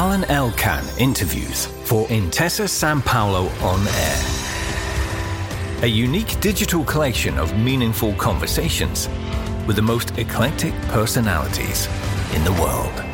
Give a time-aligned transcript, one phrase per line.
[0.00, 5.82] Alain Elkann interviews for Intesa San Paolo On Air.
[5.82, 9.10] A unique digital collection of meaningful conversations
[9.66, 11.86] with the most eclectic personalities
[12.34, 13.09] in the world.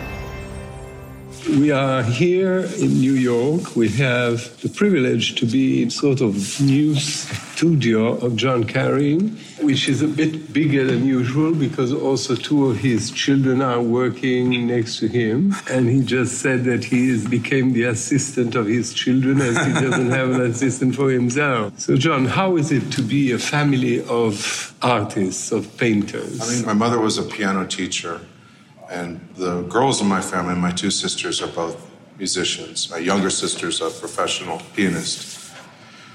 [1.48, 3.76] We are here in New York.
[3.76, 9.88] We have the privilege to be in sort of new studio of John Currin, which
[9.88, 14.98] is a bit bigger than usual because also two of his children are working next
[14.98, 15.54] to him.
[15.71, 19.73] And he just said that he is, became the assistant of his children as he
[19.73, 21.79] doesn't have an assistant for himself.
[21.79, 26.41] So, John, how is it to be a family of artists, of painters?
[26.41, 28.21] I mean, my mother was a piano teacher
[28.91, 31.77] and the girls in my family, my two sisters, are both
[32.19, 32.91] musicians.
[32.91, 35.53] My younger sister's a professional pianist.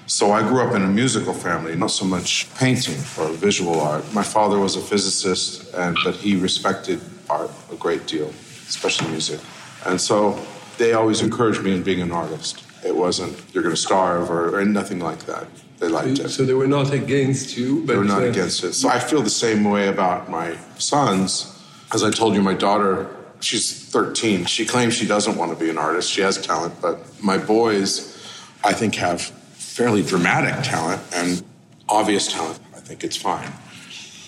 [0.07, 4.03] So I grew up in a musical family, not so much painting or visual art.
[4.13, 8.29] My father was a physicist, and but he respected art a great deal,
[8.67, 9.39] especially music.
[9.85, 10.39] And so
[10.77, 12.63] they always encouraged me in being an artist.
[12.83, 15.47] It wasn't you're going to starve or, or nothing like that.
[15.77, 16.29] They liked it.
[16.29, 18.73] So they were not against you, but they were not uh, against it.
[18.73, 21.50] So I feel the same way about my sons
[21.93, 23.07] as I told you, my daughter,
[23.41, 24.45] she's 13.
[24.45, 26.11] She claims she doesn't want to be an artist.
[26.11, 28.17] She has talent, but my boys,
[28.63, 31.43] I think, have fairly dramatic talent and
[31.89, 32.59] obvious talent.
[32.75, 33.51] I think it's fine.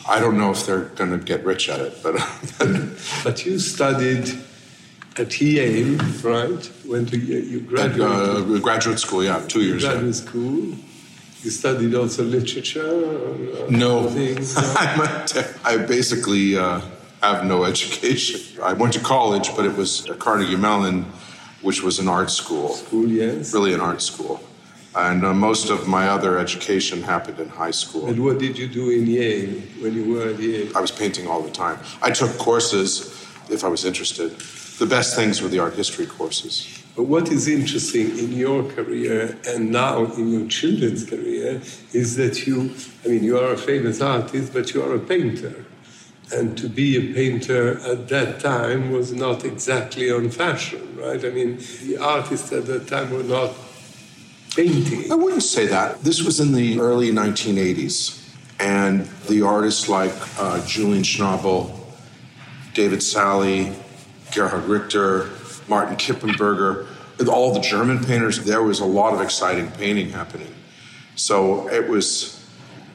[0.08, 2.16] I don't know if they're going to get rich at it, but.
[3.24, 4.38] but you studied
[5.18, 6.72] at Yale, right?
[6.86, 8.02] Went to you graduated.
[8.02, 9.84] At, uh, graduate school, yeah, two years.
[9.84, 10.12] Graduate yeah.
[10.12, 10.76] school.
[11.44, 12.82] You studied also literature.
[12.82, 14.08] Uh, no,
[15.66, 16.58] I basically.
[16.58, 16.82] Uh,
[17.24, 18.62] have no education.
[18.62, 21.06] I went to college, but it was at Carnegie Mellon,
[21.62, 22.70] which was an art school.
[22.74, 23.54] School, yes.
[23.54, 24.42] Really an art school.
[24.96, 28.08] And uh, most of my other education happened in high school.
[28.08, 30.78] And what did you do in Yale when you were at Yale?
[30.78, 31.80] I was painting all the time.
[32.02, 32.92] I took courses
[33.50, 34.38] if I was interested.
[34.78, 36.84] The best things were the art history courses.
[36.96, 42.46] But what is interesting in your career and now in your children's career is that
[42.46, 45.66] you, I mean, you are a famous artist, but you are a painter.
[46.32, 51.24] And to be a painter at that time was not exactly on fashion, right?
[51.24, 53.54] I mean, the artists at that time were not
[54.56, 55.12] painting.
[55.12, 56.02] I wouldn't say that.
[56.02, 58.20] This was in the early 1980s.
[58.60, 61.78] And the artists like uh, Julian Schnabel,
[62.74, 63.76] David Salle,
[64.32, 65.30] Gerhard Richter,
[65.68, 66.88] Martin Kippenberger,
[67.28, 70.54] all the German painters, there was a lot of exciting painting happening.
[71.16, 72.43] So it was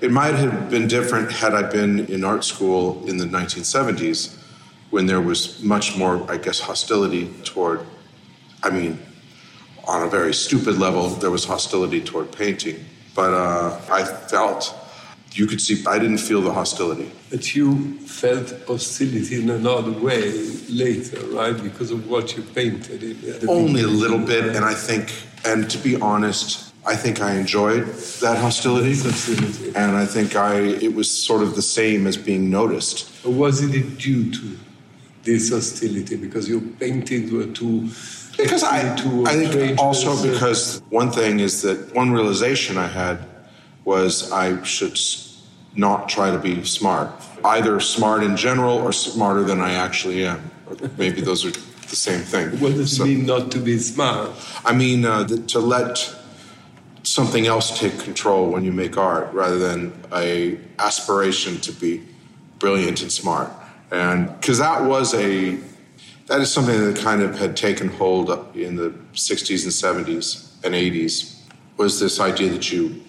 [0.00, 4.36] it might have been different had I been in art school in the 1970s
[4.90, 7.80] when there was much more, I guess, hostility toward,
[8.62, 8.98] I mean,
[9.86, 12.84] on a very stupid level, there was hostility toward painting.
[13.14, 14.74] But uh, I felt,
[15.32, 17.10] you could see, I didn't feel the hostility.
[17.30, 20.32] But you felt hostility in another way
[20.68, 21.60] later, right?
[21.60, 23.44] Because of what you painted.
[23.48, 25.12] Only a little bit, and I think,
[25.44, 27.86] and to be honest, I think I enjoyed
[28.20, 28.92] that hostility,
[29.74, 33.10] and I think I it was sort of the same as being noticed.
[33.26, 34.58] Or was it due to
[35.22, 37.90] this hostility because your paintings were too?
[38.36, 43.18] Because I, too I think also because one thing is that one realization I had
[43.84, 44.98] was I should
[45.74, 47.10] not try to be smart,
[47.44, 50.50] either smart in general or smarter than I actually am.
[50.66, 52.50] Or maybe those are the same thing.
[52.60, 54.30] What does so, it mean not to be smart?
[54.64, 56.14] I mean uh, to let
[57.18, 62.00] something else take control when you make art rather than a aspiration to be
[62.60, 63.50] brilliant and smart.
[63.90, 65.58] And because that was a
[66.28, 70.76] that is something that kind of had taken hold in the 60s and 70s and
[70.76, 71.40] 80s
[71.76, 73.02] was this idea that you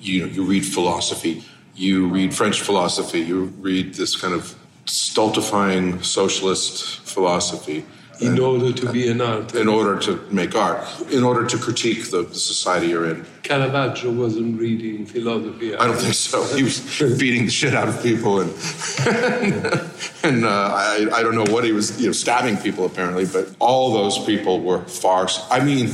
[0.00, 1.44] you know you read philosophy
[1.74, 3.38] you read french philosophy you
[3.68, 4.54] read this kind of
[4.86, 7.84] stultifying socialist philosophy
[8.20, 9.54] in order to be an artist.
[9.56, 10.84] In order to make art.
[11.10, 13.24] In order to critique the, the society you're in.
[13.42, 15.74] Caravaggio wasn't reading philosophy.
[15.74, 16.44] I don't think so.
[16.56, 16.80] He was
[17.18, 18.50] beating the shit out of people, and
[20.22, 23.26] and uh, I, I don't know what he was, you know, stabbing people apparently.
[23.26, 25.28] But all those people were far.
[25.50, 25.90] I mean,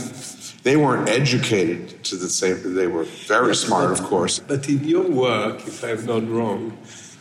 [0.63, 2.75] they weren't educated to the same.
[2.75, 4.39] They were very yes, smart, but, of course.
[4.39, 6.77] But in your work, if I'm not wrong,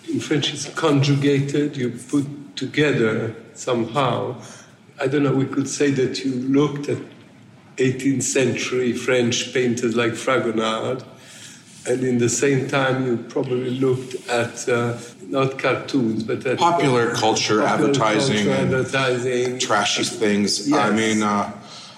[0.07, 1.77] in French it's conjugated.
[1.77, 4.41] You put together somehow
[5.01, 6.97] I don't know, we could say that you looked at
[7.77, 11.03] 18th century French painters like Fragonard,
[11.87, 17.13] and in the same time you probably looked at uh, not cartoons, but at popular
[17.15, 20.69] culture, popular advertising, culture, advertising, trashy things.
[20.69, 20.77] Yes.
[20.77, 21.51] I mean, uh,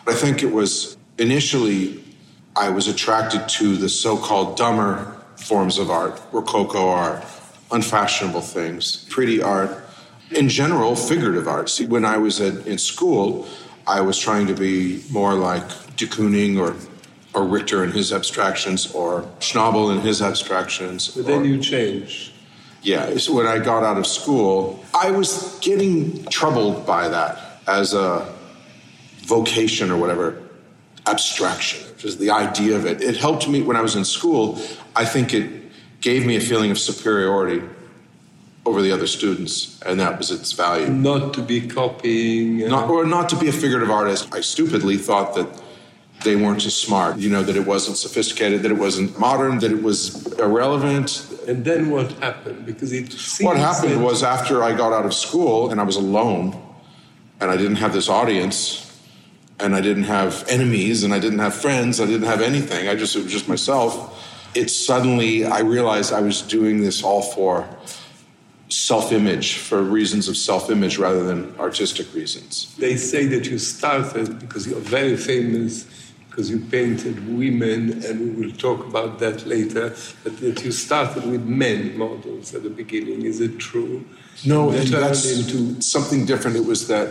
[0.08, 2.04] I think it was initially
[2.56, 7.26] I was attracted to the so-called dumber forms of art, Rococo art,
[7.72, 9.84] unfashionable things, pretty art
[10.32, 11.70] in general, figurative art.
[11.70, 13.48] See, when I was at, in school,
[13.88, 16.76] I was trying to be more like de Kooning or
[17.34, 21.08] or Richter in his abstractions or Schnabel in his abstractions.
[21.16, 22.34] But then or- you change.
[22.82, 27.94] yeah, so when I got out of school, I was getting troubled by that as
[27.94, 28.34] a
[29.20, 30.42] vocation or whatever,
[31.08, 33.02] abstraction, just the idea of it.
[33.02, 34.60] It helped me when I was in school.
[34.94, 35.50] I think it
[36.02, 37.62] gave me a feeling of superiority
[38.66, 40.88] over the other students, and that was its value.
[40.88, 42.64] Not to be copying.
[42.64, 44.34] uh, Not, or not to be a figurative artist.
[44.34, 45.48] I stupidly thought that
[46.24, 49.72] they weren't as smart, you know, that it wasn't sophisticated, that it wasn't modern, that
[49.72, 52.64] it was irrelevant, and then what happened?
[52.68, 55.84] Because it seems What happened that- was after I got out of school and I
[55.84, 56.56] was alone
[57.40, 58.86] and I didn't have this audience
[59.60, 62.88] and I didn't have enemies and I didn't have friends, I didn't have anything.
[62.88, 64.24] I just it was just myself.
[64.54, 67.68] It suddenly I realized I was doing this all for
[68.72, 72.74] self-image, for reasons of self-image rather than artistic reasons.
[72.78, 75.86] They say that you started because you're very famous
[76.30, 79.94] because you painted women, and we will talk about that later.
[80.24, 83.24] But that you started with men models at the beginning.
[83.24, 84.06] Is it true?
[84.46, 86.56] No, and turned into something different.
[86.56, 87.10] It was that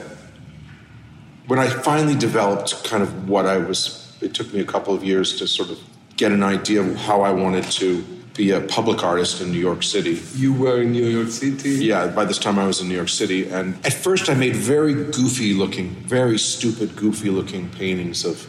[1.48, 5.04] when I finally developed kind of what I was, it took me a couple of
[5.04, 5.78] years to sort of
[6.16, 8.02] get an idea of how I wanted to
[8.34, 10.20] be a public artist in New York City.
[10.34, 11.84] you were in New York City.
[11.84, 13.48] Yeah, by this time I was in New York City.
[13.48, 18.46] And at first I made very goofy looking, very stupid, goofy looking paintings of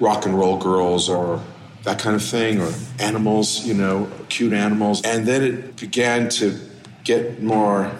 [0.00, 1.42] rock and roll girls or
[1.84, 5.02] that kind of thing, or animals, you know, cute animals.
[5.02, 6.58] And then it began to
[7.02, 7.90] get more.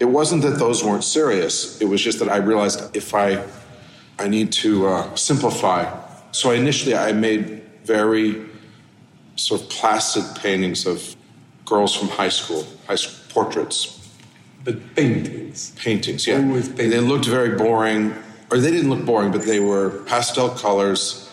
[0.00, 1.80] It wasn't that those weren't serious.
[1.80, 3.44] It was just that I realized if I,
[4.18, 5.94] I need to uh, simplify.
[6.32, 8.46] So initially I made very
[9.36, 11.16] sort of placid paintings of
[11.64, 13.98] girls from high school, high school portraits,
[14.64, 15.72] But paintings.
[15.76, 16.26] paintings.
[16.26, 18.14] Yeah, Always And they looked very boring,
[18.50, 21.28] or they didn't look boring, but they were pastel colors,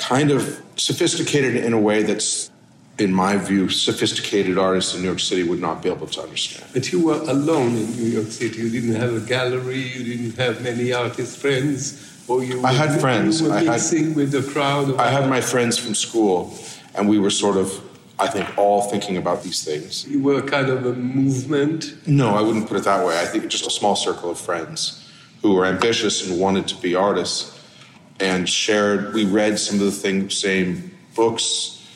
[0.00, 2.50] kind of sophisticated in a way that's,
[2.98, 6.66] in my view, sophisticated artists in New York City would not be able to understand.
[6.72, 8.58] But you were alone in New York City.
[8.62, 9.80] You didn't have a gallery.
[9.80, 12.04] You didn't have many artist friends.
[12.28, 13.40] Or you I had friends.
[13.40, 14.96] You were I had- with the crowd.
[15.00, 16.52] I had my friends from school,
[16.94, 17.72] and we were sort of,
[18.18, 20.06] I think, all thinking about these things.
[20.08, 21.94] You were kind of a movement.
[22.06, 23.20] No, I wouldn't put it that way.
[23.20, 25.10] I think just a small circle of friends
[25.42, 27.54] who were ambitious and wanted to be artists
[28.20, 29.14] and shared.
[29.14, 31.86] We read some of the thing, same books.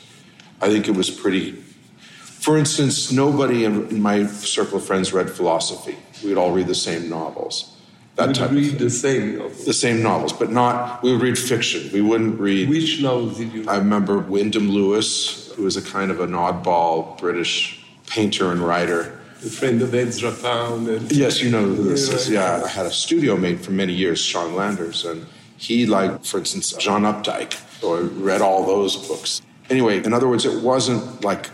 [0.61, 1.51] I think it was pretty.
[1.51, 5.97] For instance, nobody in in my circle of friends read philosophy.
[6.23, 7.72] We'd all read the same novels.
[8.15, 9.65] That would type read of the same novels.
[9.65, 11.01] The same novels, but not.
[11.01, 11.89] We would read fiction.
[11.91, 12.69] We wouldn't read.
[12.69, 17.17] Which novels did you I remember Wyndham Lewis, who was a kind of an oddball
[17.19, 19.19] British painter and writer.
[19.41, 20.87] A friend of Ezra Pound.
[20.87, 22.29] And Yes, you know who this Yeah, is.
[22.29, 25.25] Yeah, I had a studio mate for many years, Sean Landers, and
[25.57, 27.53] he liked, for instance, John Updike.
[27.81, 29.41] So I read all those books.
[29.69, 31.49] Anyway, in other words, it wasn't like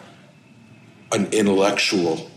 [1.12, 2.29] an intellectual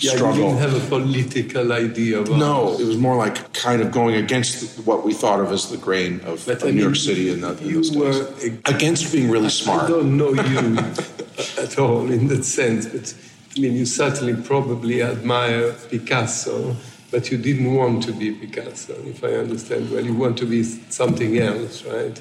[0.00, 3.90] yeah, you didn't have a political idea about no, it was more like kind of
[3.90, 7.30] going against what we thought of as the grain of, of New mean, York City
[7.30, 7.96] in, the, in those days.
[7.98, 9.84] were a- against being really smart.
[9.84, 10.78] I don't know you
[11.64, 13.14] at all in that sense, but
[13.56, 16.76] I mean, you certainly probably admire Picasso,
[17.10, 20.04] but you didn't want to be Picasso, if I understand well.
[20.04, 22.20] You want to be something else, right?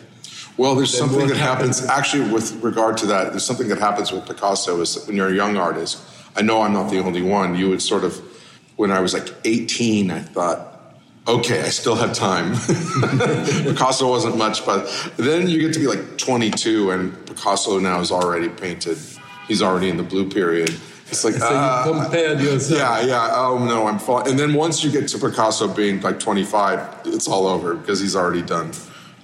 [0.57, 1.99] Well, there's Then something that happens happened?
[1.99, 3.29] actually with regard to that.
[3.31, 5.99] There's something that happens with Picasso is when you're a young artist.
[6.37, 7.55] I know I'm not the only one.
[7.55, 8.15] You would sort of,
[8.75, 10.95] when I was like 18, I thought,
[11.27, 12.53] okay, I still have time.
[13.63, 18.11] Picasso wasn't much, but then you get to be like 22, and Picasso now is
[18.11, 18.99] already painted.
[19.47, 20.69] He's already in the blue period.
[21.09, 22.79] It's like, So ah, you compared yourself.
[22.79, 23.31] yeah, yeah.
[23.33, 24.27] Oh no, I'm fall.
[24.27, 28.15] And then once you get to Picasso being like 25, it's all over because he's
[28.15, 28.73] already done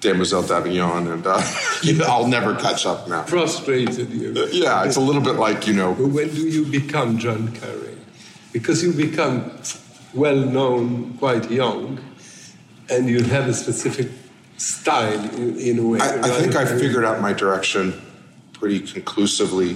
[0.03, 1.41] Demoiselle d'Avignon, and uh,
[2.05, 3.23] I'll never catch up now.
[3.23, 4.33] Frustrated you.
[4.51, 5.93] Yeah, it's a little bit like you know.
[5.93, 7.97] But when do you become John Currin?
[8.51, 9.49] Because you become
[10.13, 11.99] well known quite young,
[12.89, 14.09] and you have a specific
[14.57, 15.99] style in, in a way.
[15.99, 17.93] I, I think I figured out my direction
[18.51, 19.71] pretty conclusively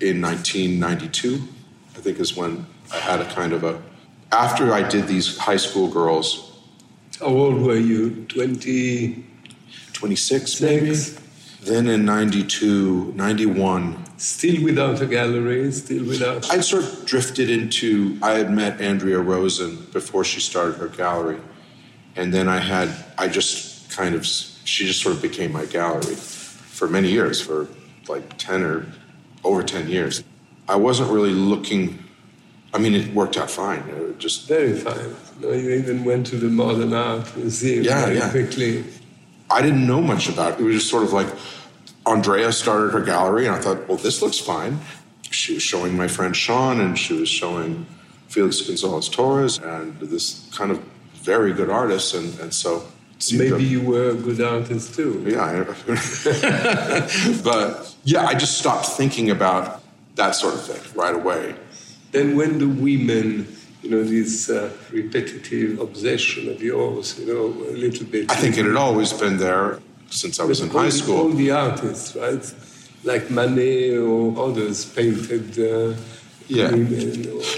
[0.00, 1.40] in 1992.
[1.96, 3.80] I think is when I had a kind of a.
[4.30, 6.52] After I did these high school girls,
[7.18, 8.26] How old were you?
[8.28, 9.29] 20.
[10.00, 10.94] 26 maybe.
[11.62, 16.50] Then in 92, 91, Still without a gallery, still without.
[16.50, 18.18] I'd sort of drifted into.
[18.22, 21.38] I had met Andrea Rosen before she started her gallery,
[22.16, 22.88] and then I had.
[23.16, 24.26] I just kind of.
[24.26, 27.68] She just sort of became my gallery for many years, for
[28.08, 28.86] like ten or
[29.42, 30.22] over ten years.
[30.68, 31.98] I wasn't really looking
[32.72, 33.80] I mean, it worked out fine.
[33.88, 35.14] It just very fine.
[35.40, 38.30] You, you even went to the Modern Art Museum Yeah, very yeah.
[38.30, 38.84] quickly.
[39.50, 40.60] I didn't know much about it.
[40.60, 41.28] It was just sort of like
[42.06, 44.78] Andrea started her gallery, and I thought, well, this looks fine.
[45.30, 47.86] She was showing my friend Sean, and she was showing
[48.28, 50.82] Felix Gonzalez Torres, and this kind of
[51.14, 52.84] very good artist, and, and so
[53.32, 55.22] Maybe to- you were a good artist too.
[55.26, 59.82] yeah, I- but yeah, I just stopped thinking about
[60.16, 61.54] that sort of thing right away.
[62.12, 63.46] Then when the women,
[63.82, 68.30] you know, this uh, repetitive obsession of yours, you know, a little bit.
[68.30, 69.78] I think it had always been there
[70.10, 71.28] since I was in But all- high All school.
[71.30, 72.54] the artists, right?
[73.04, 75.94] Like Manet or others painted uh,
[76.48, 76.68] Yeah.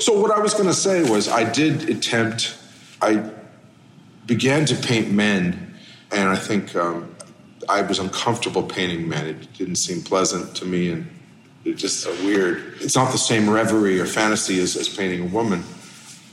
[0.01, 2.57] So what I was going to say was I did attempt.
[3.01, 3.31] I
[4.27, 5.75] began to paint men,
[6.13, 7.13] and I think um,
[7.69, 9.27] I was uncomfortable painting men.
[9.27, 11.07] It didn't seem pleasant to me, and
[11.65, 12.75] it just uh, weird.
[12.81, 15.65] It's not the same reverie or fantasy as, as painting a woman,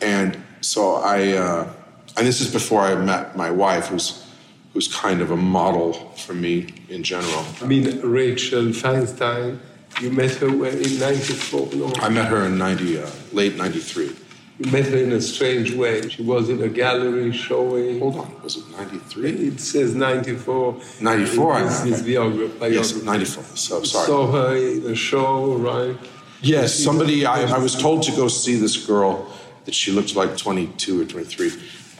[0.02, 1.34] and so I.
[1.34, 1.74] Uh,
[2.18, 4.26] and this is before I met my wife, who's
[4.74, 7.46] who's kind of a model for me in general.
[7.62, 9.60] I mean, Rachel Feinstein,
[10.02, 11.70] you met her when- in 94?
[11.76, 14.12] No, I met her in ninety, uh, late ninety three.
[14.60, 16.08] you met her in a strange way.
[16.10, 18.00] She was in a gallery showing.
[18.00, 19.32] Hold on, was it ninety three?
[19.48, 20.76] It says 94.
[21.00, 21.92] 94, I It's know.
[21.92, 22.76] his biography.
[22.76, 23.44] Yes, ninety four.
[23.56, 24.06] So sorry.
[24.08, 25.96] Saw her in a show, right?
[26.42, 29.28] Yes, somebody, I, I was told to go see this girl
[29.66, 31.52] that she looked like 22 or 23,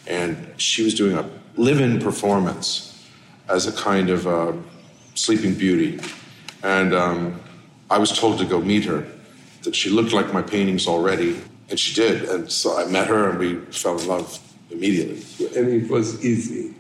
[0.08, 3.06] and she was doing a live in performance
[3.48, 4.54] as a kind of uh,
[5.16, 6.00] sleeping beauty.
[6.64, 7.40] And um,
[7.90, 9.08] I was told to go meet her,
[9.64, 11.40] that she looked like my paintings already,
[11.70, 12.30] and she did.
[12.30, 14.40] And so I met her and we fell in love
[14.72, 15.22] immediately.
[15.58, 16.74] And it was easy.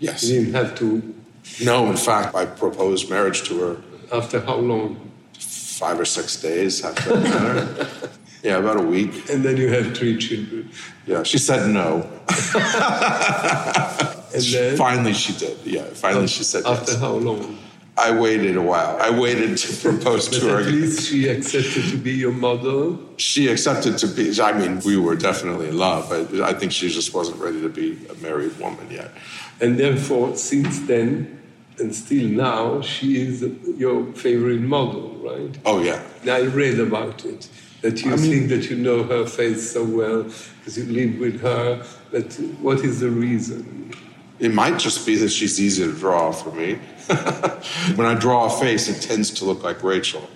[0.00, 0.24] Yes.
[0.24, 1.14] You didn't have to.
[1.62, 5.10] No, in fact, I proposed marriage to her After how long?
[5.38, 7.88] five or six days after I met her.
[8.44, 9.30] yeah, about a week.
[9.30, 10.70] And then you had three children.
[11.06, 12.08] Yeah, she said no.
[14.34, 15.56] And then Finally, she did.
[15.64, 17.00] Yeah, finally, she said after yes.
[17.00, 17.56] how long?
[17.96, 18.98] I waited a while.
[19.00, 20.58] I waited to propose to her.
[20.58, 22.98] at least she accepted to be your model.
[23.16, 24.32] She accepted to be.
[24.42, 26.08] I mean, we were definitely in love.
[26.08, 29.12] but I think she just wasn't ready to be a married woman yet.
[29.60, 31.40] And therefore, since then,
[31.78, 33.42] and still now, she is
[33.78, 35.56] your favorite model, right?
[35.64, 36.02] Oh yeah.
[36.24, 37.48] Now, I read about it,
[37.84, 40.22] that you I mean- think that you know her face so well
[40.58, 41.84] because you live with her.
[42.10, 43.92] But what is the reason?
[44.38, 46.74] It might just be that she's easy to draw for me.
[47.96, 50.28] when I draw a face, it tends to look like Rachel.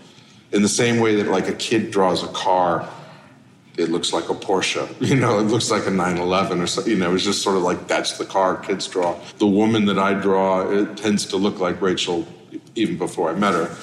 [0.52, 2.88] In the same way that, like, a kid draws a car,
[3.76, 4.86] it looks like a Porsche.
[5.00, 6.92] You know, it looks like a 911 or something.
[6.92, 9.18] You know, it's just sort of like that's the car kids draw.
[9.38, 12.26] The woman that I draw, it tends to look like Rachel
[12.74, 13.74] even before I met her.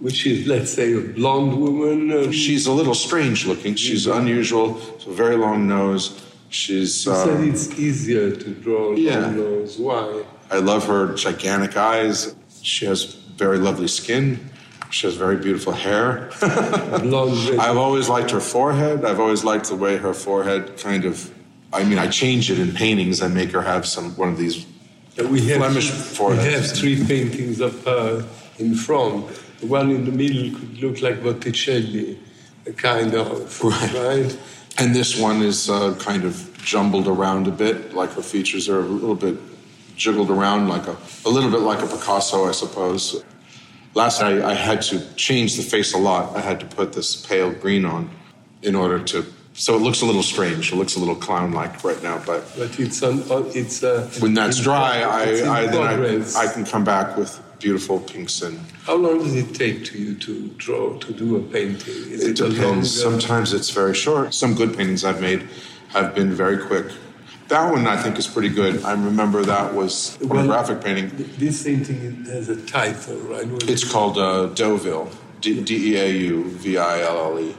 [0.00, 2.10] Which is, let's say, a blonde woman.
[2.12, 3.74] um, She's a little strange looking.
[3.74, 4.80] She's unusual.
[4.98, 6.18] She's a very long nose.
[6.48, 7.04] She's.
[7.06, 9.20] You said Um, it's easier to draw yeah.
[9.20, 9.78] long nose.
[9.78, 10.24] Why?
[10.50, 12.34] I love her gigantic eyes.
[12.62, 13.04] She has
[13.36, 14.50] very lovely skin.
[14.90, 16.30] She has very beautiful hair.
[16.42, 19.04] I've always liked her forehead.
[19.04, 21.30] I've always liked the way her forehead kind of.
[21.72, 23.22] I mean, I change it in paintings.
[23.22, 24.66] I make her have some one of these.
[25.28, 28.24] we have, Flemish we have three paintings of her
[28.58, 29.30] in front.
[29.60, 32.18] The one in the middle could look like Botticelli,
[32.66, 33.94] a kind of, Right.
[33.94, 34.38] right?
[34.78, 38.80] And this one is uh, kind of jumbled around a bit, like her features are
[38.80, 39.36] a little bit
[39.96, 43.22] jiggled around, like a, a little bit like a Picasso, I suppose.
[43.94, 46.34] Last night, I had to change the face a lot.
[46.36, 48.08] I had to put this pale green on
[48.62, 49.26] in order to.
[49.54, 50.72] So it looks a little strange.
[50.72, 54.32] It looks a little clown-like right now, but But it's on, on it's uh, when
[54.34, 55.22] that's dry, I,
[55.62, 56.22] I then.
[56.36, 59.98] I, I can come back with beautiful pinks and How long does it take to
[59.98, 61.94] you to draw to do a painting?
[62.12, 63.02] Is It a depends.
[63.02, 64.32] Sometimes it's very short.
[64.32, 65.46] Some good paintings I've made
[65.88, 66.86] have been very quick.
[67.48, 68.84] That one I think is pretty good.
[68.84, 71.10] I remember that was a Well, pornographic painting.
[71.36, 73.46] This painting has a title, right?
[73.46, 77.54] What It's called uh, Deauville, D E A U V I L L E.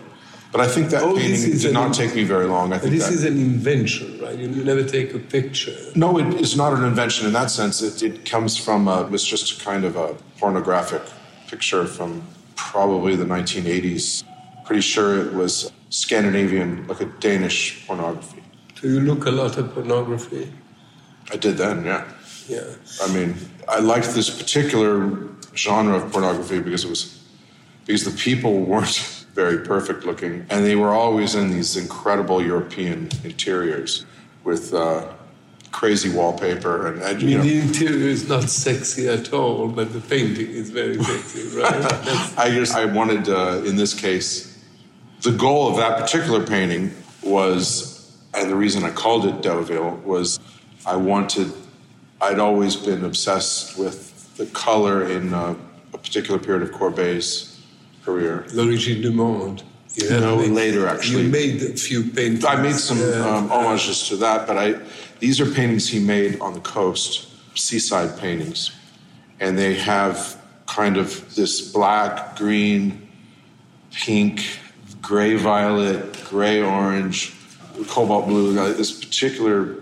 [0.51, 2.73] But I think that Oh, this painting did not take me very long.
[2.73, 4.37] I think this that, is an invention, right?
[4.37, 5.75] You, you never take a picture.
[5.95, 7.81] no, it is not an invention in that sense.
[7.81, 11.03] It, it comes from it was just a kind of a pornographic
[11.47, 12.21] picture from
[12.55, 14.23] probably the 1980s.
[14.65, 18.43] Pretty sure it was Scandinavian, like a Danish pornography.
[18.81, 20.51] Do you look a lot at pornography.
[21.31, 22.03] I did then, yeah.
[22.47, 22.63] Yeah.
[23.01, 23.35] I mean,
[23.69, 27.21] I liked this particular genre of pornography because it was
[27.85, 33.09] because the people weren't very perfect looking, and they were always in these incredible European
[33.23, 34.05] interiors
[34.43, 35.07] with uh,
[35.71, 37.43] crazy wallpaper and, and I mean, know.
[37.43, 41.73] the interior is not sexy at all, but the painting is very sexy, right?
[42.37, 44.59] I just I wanted uh, in this case,
[45.21, 46.91] the goal of that particular painting
[47.23, 50.39] was, and the reason I called it Deauville was
[50.85, 51.53] I wanted,
[52.19, 55.55] I'd always been obsessed with the color in a,
[55.93, 57.50] a particular period of Courbet's
[58.03, 58.45] career.
[58.53, 59.63] L'origine du monde.
[59.95, 61.23] You no, made, later actually.
[61.23, 62.45] You made a few paintings.
[62.45, 64.79] I made some um, homages to that, but I
[65.19, 67.27] these are paintings he made on the coast,
[67.57, 68.71] seaside paintings,
[69.39, 73.09] and they have kind of this black, green,
[73.91, 74.59] pink,
[75.01, 77.33] gray violet, gray orange,
[77.89, 79.75] cobalt blue, this particular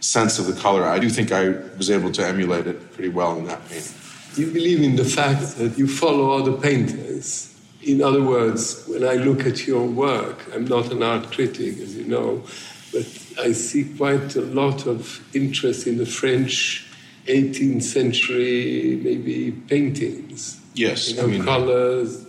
[0.00, 0.84] sense of the color.
[0.84, 3.92] I do think I was able to emulate it pretty well in that painting.
[4.36, 7.55] You believe in the fact that you follow other painters.
[7.86, 11.94] In other words, when I look at your work, I'm not an art critic, as
[11.94, 12.42] you know,
[12.92, 13.06] but
[13.40, 16.84] I see quite a lot of interest in the French
[17.26, 20.60] 18th century, maybe paintings.
[20.74, 22.26] Yes, you know, I mean, colors.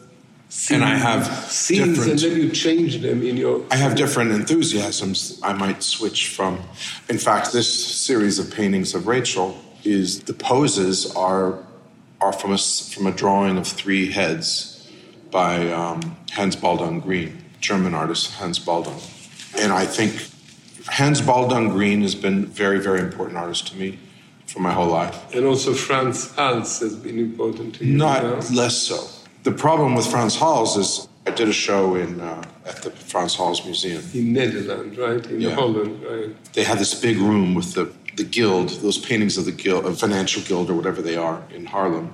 [0.49, 3.65] Scenes, and I have scenes, and then you change them in your.
[3.69, 5.41] I have different enthusiasms.
[5.43, 6.59] I might switch from.
[7.09, 11.57] In fact, this series of paintings of Rachel is the poses are
[12.21, 14.76] are from a from a drawing of three heads
[15.31, 18.99] by um, Hans Baldung Grien, German artist Hans Baldung,
[19.61, 20.13] and I think
[20.87, 23.99] Hans Baldung Grien has been a very very important artist to me
[24.45, 25.35] for my whole life.
[25.35, 27.97] And also Frans Hals has been important to you.
[27.97, 28.55] Not now.
[28.55, 29.07] less so.
[29.43, 33.35] The problem with Frans Hals is I did a show in uh, at the Frans
[33.35, 35.25] Hals Museum in Netherlands, right?
[35.27, 35.55] In yeah.
[35.55, 36.53] Holland, right?
[36.53, 39.99] They have this big room with the the guild, those paintings of the guild, of
[39.99, 42.11] financial guild or whatever they are in Haarlem.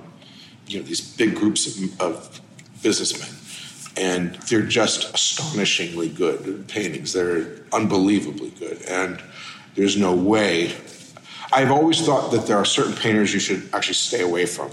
[0.66, 2.40] You know, these big groups of, of
[2.84, 3.28] businessmen,
[3.96, 7.12] and they're just astonishingly good paintings.
[7.12, 9.20] They're unbelievably good, and
[9.74, 10.72] there's no way
[11.54, 14.70] I've always thought that there are certain painters you should actually stay away from.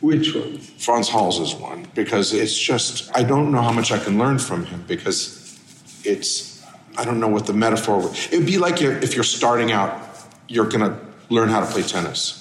[0.00, 0.58] Which one?
[0.58, 4.40] Frans Hals is one because it's just I don't know how much I can learn
[4.40, 5.58] from him because
[6.04, 6.64] it's
[6.96, 8.16] I don't know what the metaphor would.
[8.32, 10.00] It would be like if you're starting out,
[10.48, 10.98] you're going to
[11.30, 12.37] learn how to play tennis.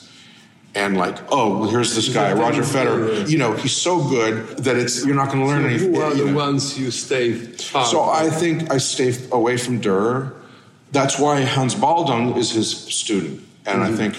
[0.77, 3.27] And like, oh, well, here's this guy, Roger Federer.
[3.27, 5.95] You know, he's so good that it's you're not going to learn so anything.
[5.95, 6.35] Who are the know.
[6.35, 7.33] ones you stay?
[7.33, 10.35] Far so I think I stay away from Durer.
[10.91, 13.41] That's why Hans Baldung is his student.
[13.65, 13.93] And mm-hmm.
[13.93, 14.15] I think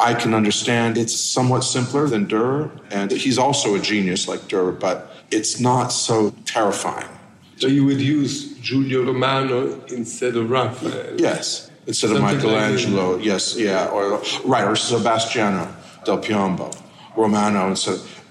[0.00, 4.72] I can understand it's somewhat simpler than Durer, and he's also a genius like Durer,
[4.72, 7.08] but it's not so terrifying.
[7.58, 11.20] So you would use Giulio Romano instead of Raphael?
[11.20, 13.16] Yes, instead Something of Michelangelo.
[13.16, 16.74] Like yes, yeah, or right, or Sebastiano del Piombo,
[17.16, 17.94] Romano instead.
[17.94, 18.24] Of,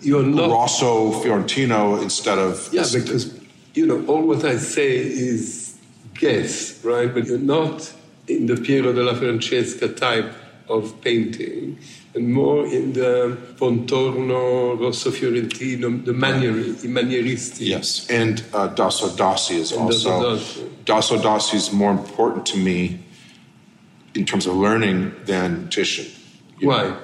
[0.00, 3.38] You're not Rosso Fiorentino instead of yeah, because
[3.74, 5.76] you know all what I say is
[6.14, 7.12] guess, right?
[7.12, 7.92] But you're not
[8.28, 10.32] in the Piero della Francesca type
[10.68, 11.78] of painting,
[12.20, 17.68] more in the Pontormo, Rosso Fiorentino, the manieri, the manieristi.
[17.68, 20.38] Yes, and uh, Dosso Dossi is and also.
[20.84, 23.00] Dosso Dossi is more important to me
[24.14, 26.06] in terms of learning than Titian.
[26.60, 26.82] Why?
[26.82, 26.98] Know?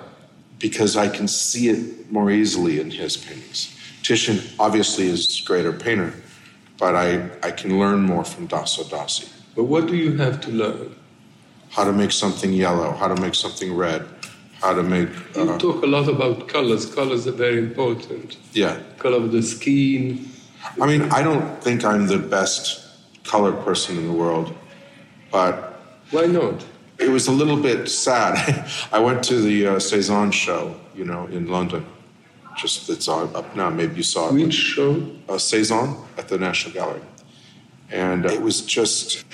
[0.59, 3.75] Because I can see it more easily in his paintings.
[4.03, 6.13] Titian obviously is a greater painter,
[6.79, 9.29] but I, I can learn more from Dosso Dossi.
[9.55, 10.95] But what do you have to learn?
[11.71, 14.07] how to make something yellow, how to make something red,
[14.61, 15.09] how to make.
[15.37, 16.87] Uh, you talk a lot about colors.
[16.87, 18.37] Colors are very important.
[18.53, 18.81] Yeah.
[18.99, 20.29] Color of the skin.
[20.81, 22.85] I mean, I don't think I'm the best
[23.25, 24.55] color person in the world,
[25.31, 25.81] but.
[26.11, 26.65] Why not?
[26.99, 28.69] It was a little bit sad.
[28.93, 31.87] I went to the uh, Cezanne show, you know, in London.
[32.57, 33.71] Just it's all up now.
[33.71, 34.35] Maybe you saw it.
[34.35, 35.07] Which show?
[35.29, 37.03] Uh, Cezanne at the National Gallery,
[37.91, 39.25] and it was just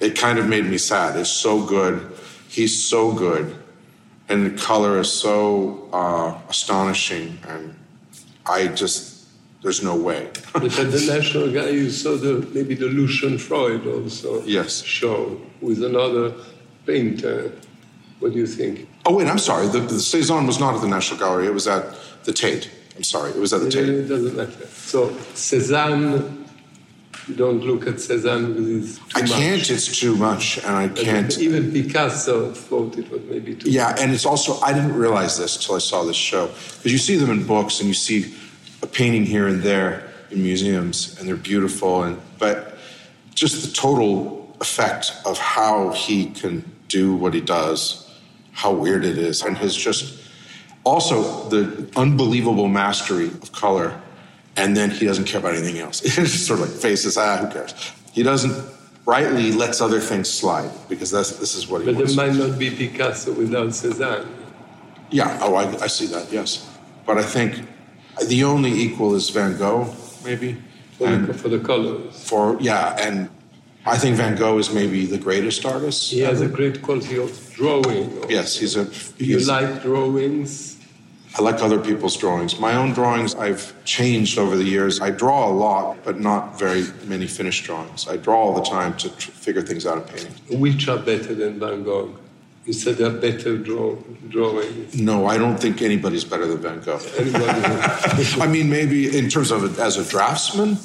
[0.00, 1.16] it kind of made me sad.
[1.16, 2.12] It's so good.
[2.48, 3.56] He's so good.
[4.28, 7.38] And the color is so uh, astonishing.
[7.48, 7.76] And
[8.44, 9.26] I just,
[9.62, 10.30] there's no way.
[10.52, 14.82] but at the National Gallery, you saw the, maybe the Lucian Freud also yes.
[14.82, 16.34] show with another
[16.86, 17.52] painter.
[18.18, 18.88] What do you think?
[19.04, 19.68] Oh, wait, I'm sorry.
[19.68, 21.46] The, the Cezanne was not at the National Gallery.
[21.46, 22.70] It was at the Tate.
[22.96, 23.30] I'm sorry.
[23.30, 23.88] It was at the Tate.
[23.88, 24.66] It doesn't matter.
[24.66, 26.45] So Cezanne
[27.34, 29.30] don't look at Cezanne because it's too I much.
[29.30, 29.70] can't.
[29.70, 31.36] It's too much, and I can't.
[31.38, 33.70] Even Picasso thought it was maybe too.
[33.70, 34.00] Yeah, much.
[34.00, 37.16] and it's also I didn't realize this until I saw this show because you see
[37.16, 38.34] them in books and you see
[38.82, 42.78] a painting here and there in museums, and they're beautiful, and but
[43.34, 48.08] just the total effect of how he can do what he does,
[48.52, 50.22] how weird it is, and his just
[50.84, 54.00] also the unbelievable mastery of color
[54.56, 56.00] and then he doesn't care about anything else.
[56.04, 57.74] It's just sort of like faces, ah, who cares?
[58.12, 58.54] He doesn't
[59.06, 62.14] rightly lets other things slide because that's this is what he but wants.
[62.14, 64.26] But there might not be Picasso without Cezanne.
[65.10, 66.68] Yeah, oh, I, I see that, yes.
[67.06, 67.64] But I think
[68.26, 70.56] the only equal is Van Gogh, maybe.
[70.98, 72.26] For, the, for the colors.
[72.26, 73.28] For, yeah, and
[73.84, 76.10] I think Van Gogh is maybe the greatest artist.
[76.10, 78.30] He has a great quality of drawing.
[78.30, 78.86] Yes, he's a.
[78.86, 80.75] Do you like drawings?
[81.38, 82.58] I like other people's drawings.
[82.58, 85.00] My own drawings, I've changed over the years.
[85.00, 88.08] I draw a lot, but not very many finished drawings.
[88.08, 90.60] I draw all the time to tr- figure things out in painting.
[90.60, 92.16] Which are better than Van Gogh?
[92.64, 93.96] You said they're better draw,
[94.28, 94.98] drawings.
[94.98, 97.00] No, I don't think anybody's better than Van Gogh.
[98.42, 100.78] I mean, maybe in terms of as a draftsman,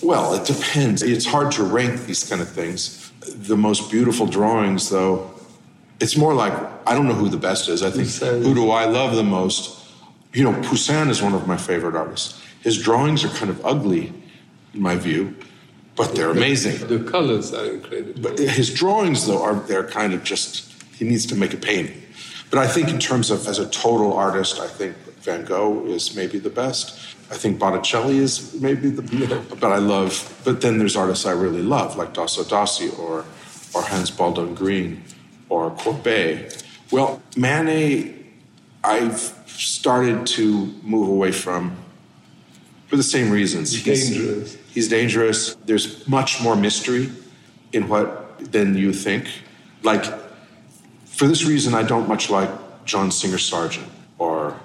[0.00, 1.02] well, it depends.
[1.02, 3.10] It's hard to rank these kind of things.
[3.20, 5.34] The most beautiful drawings, though,
[6.00, 6.52] it's more like
[6.86, 7.82] I don't know who the best is.
[7.82, 8.08] I think
[8.44, 9.77] who do I love the most?
[10.32, 12.42] You know, Poussin is one of my favorite artists.
[12.62, 14.12] His drawings are kind of ugly,
[14.74, 15.34] in my view,
[15.96, 16.86] but they're amazing.
[16.86, 18.20] the colors are incredible.
[18.20, 22.02] But his drawings, though, are they're kind of just he needs to make a painting.
[22.50, 26.14] But I think in terms of as a total artist, I think Van Gogh is
[26.16, 27.16] maybe the best.
[27.30, 29.02] I think Botticelli is maybe the
[29.60, 33.24] but I love but then there's artists I really love, like Dosso Dossi or
[33.74, 35.00] or Hans Baldung Grien
[35.48, 36.62] or Courbet.
[36.90, 38.17] Well, Manet
[38.84, 41.76] I've started to move away from
[42.86, 43.72] for the same reasons.
[43.72, 44.56] He's dangerous.
[44.72, 45.54] He's dangerous.
[45.66, 47.10] There's much more mystery
[47.72, 49.28] in what than you think.
[49.82, 50.04] Like
[51.04, 52.50] for this reason, I don't much like
[52.84, 53.88] John Singer Sargent
[54.18, 54.58] or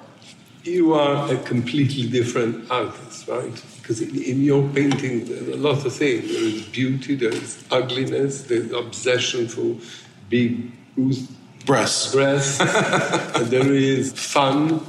[0.64, 3.64] You are a completely different artist, right?
[3.78, 6.32] Because in, your painting, there's a lot of things.
[6.32, 9.76] There is beauty, there is ugliness, there's obsession for
[10.30, 10.72] big
[11.66, 12.14] breasts.
[12.14, 12.58] breasts,
[13.50, 14.86] there is fun,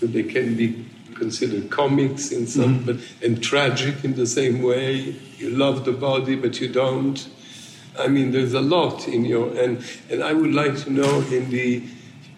[0.00, 2.86] they can be considered comics in some, mm-hmm.
[2.86, 5.16] but and tragic in the same way.
[5.38, 7.28] You love the body, but you don't.
[7.98, 11.50] I mean, there's a lot in your and and I would like to know in
[11.50, 11.82] the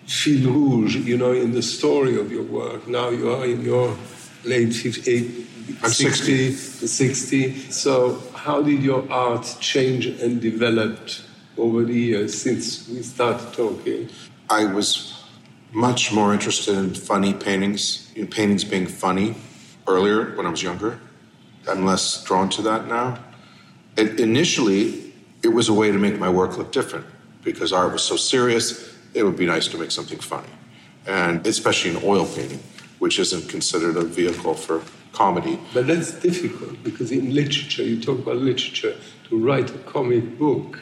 [0.06, 2.86] fil rouge, you know, in the story of your work.
[2.86, 3.96] Now you are in your
[4.44, 5.46] late 50,
[5.82, 7.70] I'm 60, 60.
[7.70, 10.98] So how did your art change and develop
[11.56, 14.08] over the years since we started talking?
[14.48, 15.24] I was
[15.72, 19.34] much more interested in funny paintings, in paintings being funny
[19.86, 21.00] earlier when I was younger.
[21.68, 23.18] I'm less drawn to that now.
[23.96, 27.06] It, initially, it was a way to make my work look different
[27.42, 30.48] because art was so serious, it would be nice to make something funny.
[31.06, 32.62] And especially in oil painting,
[32.98, 35.58] which isn't considered a vehicle for comedy.
[35.72, 38.96] But that's difficult because in literature, you talk about literature,
[39.28, 40.78] to write a comic book,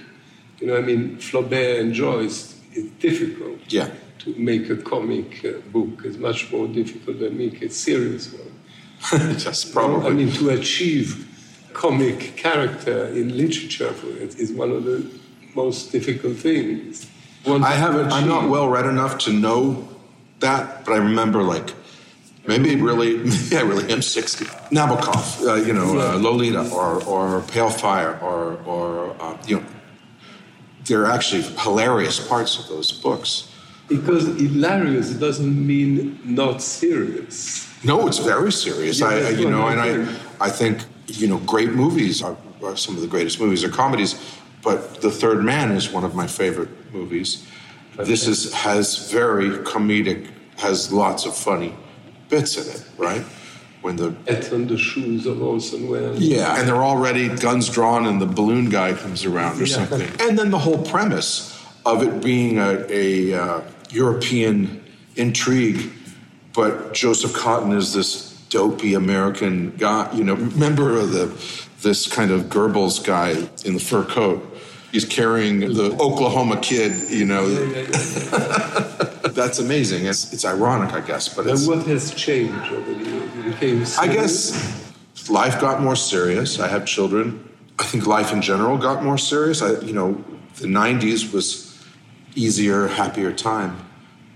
[0.60, 3.58] you know, I mean, Flaubert and Joyce, it's difficult.
[3.68, 3.90] Yeah.
[4.20, 9.36] To make a comic uh, book It's much more difficult than make a serious one.
[9.38, 10.06] Just probably.
[10.06, 11.28] I mean, to achieve
[11.74, 15.06] comic character in literature for it is one of the
[15.54, 17.06] most difficult things.
[17.44, 18.10] One I haven't.
[18.12, 19.86] I'm not well read enough to know
[20.40, 21.74] that, but I remember like
[22.46, 24.44] maybe really, maybe I really am 60.
[24.70, 29.64] Nabokov, uh, you know, uh, Lolita, or or Pale Fire, or or uh, you know,
[30.86, 33.50] they're actually hilarious parts of those books.
[33.88, 37.68] Because hilarious doesn't mean not serious.
[37.84, 39.00] No, it's very serious.
[39.00, 40.08] Yeah, I, you know, and I, think.
[40.40, 44.14] I think you know, great movies are, are some of the greatest movies are comedies.
[44.62, 47.46] But The Third Man is one of my favorite movies.
[47.98, 51.74] This is has very comedic, has lots of funny
[52.28, 53.24] bits in it, right?
[53.84, 56.18] When the At on the shoes of Orson Welles.
[56.18, 59.74] yeah, and they're already guns drawn, and the balloon guy comes around or Yeah.
[59.76, 60.08] something.
[60.26, 64.82] And then the whole premise of it being a, a uh, European
[65.16, 65.92] intrigue,
[66.54, 71.30] but Joseph Cotten is this dopey American guy, you know, member of the
[71.82, 73.32] this kind of Goebbels guy
[73.66, 74.53] in the fur coat.
[74.94, 77.48] He's carrying the Oklahoma kid, you know.
[79.34, 80.06] That's amazing.
[80.06, 81.66] It's, it's ironic, I guess, but it's.
[81.66, 83.98] And what has changed over the years?
[83.98, 84.54] I guess
[85.28, 86.60] life got more serious.
[86.60, 87.42] I have children.
[87.80, 89.62] I think life in general got more serious.
[89.62, 90.22] I, you know,
[90.60, 91.84] the '90s was
[92.36, 93.76] easier, happier time,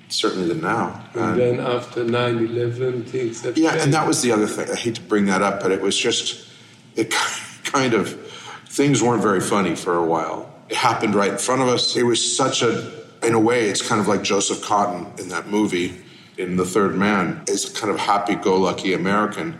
[0.08, 1.04] certainly than now.
[1.14, 3.84] And And- then after 9 11, things have yeah, changed.
[3.84, 4.68] and that was the other thing.
[4.68, 6.48] I hate to bring that up, but it was just
[6.96, 7.10] it
[7.62, 8.18] kind of
[8.68, 10.52] things weren't very funny for a while.
[10.68, 11.96] It happened right in front of us.
[11.96, 15.48] It was such a, in a way, it's kind of like Joseph Cotten in that
[15.48, 15.96] movie,
[16.36, 19.58] in The Third Man, is kind of happy-go-lucky American,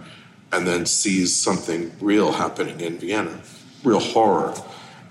[0.53, 3.41] and then sees something real happening in Vienna,
[3.83, 4.55] real horror.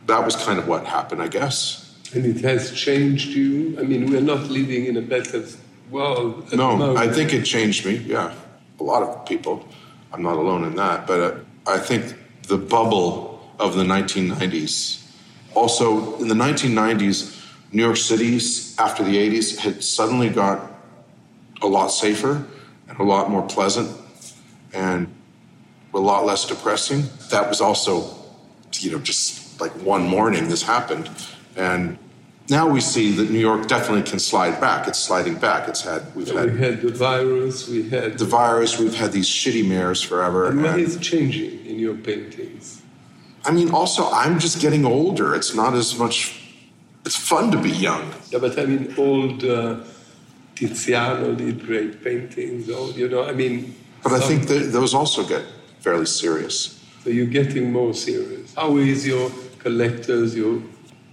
[0.05, 1.95] That was kind of what happened, I guess.
[2.13, 3.77] And it has changed you.
[3.79, 5.43] I mean, we're not living in a better
[5.91, 6.53] world.
[6.53, 6.95] No.
[6.95, 7.97] I think it changed me.
[7.97, 8.33] Yeah,
[8.79, 9.67] a lot of people.
[10.13, 15.03] I'm not alone in that, but uh, I think the bubble of the 1990s.
[15.53, 17.33] Also, in the 1990s,
[17.71, 18.35] New York City,
[18.79, 20.71] after the 80s, had suddenly got
[21.61, 22.45] a lot safer
[22.87, 23.89] and a lot more pleasant
[24.73, 25.11] and
[25.93, 27.03] a lot less depressing.
[27.31, 28.15] That was also,
[28.79, 31.09] you know, just like one morning this happened.
[31.55, 31.97] And
[32.49, 34.87] now we see that New York definitely can slide back.
[34.87, 35.67] It's sliding back.
[35.67, 38.79] It's had we've had we had the virus, we had the virus.
[38.79, 40.47] We've had these shitty mayors forever.
[40.47, 42.76] And what and- is changing in your paintings?
[43.47, 45.33] I mean, also, I'm just getting older.
[45.33, 46.17] It's not as much.
[47.05, 48.13] It's fun to be young.
[48.29, 49.77] Yeah, but I mean, old uh,
[50.55, 52.69] Tiziano did great paintings.
[52.69, 53.73] Old, you know, I mean.
[54.03, 55.45] But I think those also get
[55.79, 56.83] fairly serious.
[57.03, 58.53] So you're getting more serious.
[58.53, 60.61] How is your collectors, your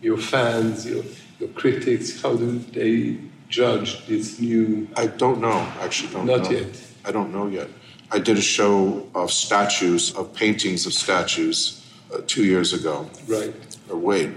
[0.02, 1.04] your fans, your
[1.38, 2.20] your critics?
[2.20, 3.16] How do they
[3.48, 4.88] judge this new?
[4.96, 5.60] I don't know.
[5.80, 6.58] Actually, don't Not know.
[6.58, 6.82] yet.
[7.04, 7.68] I don't know yet.
[8.10, 11.83] I did a show of statues, of paintings of statues,
[12.14, 13.08] uh, two years ago.
[13.26, 13.54] Right.
[13.90, 14.30] Or wait,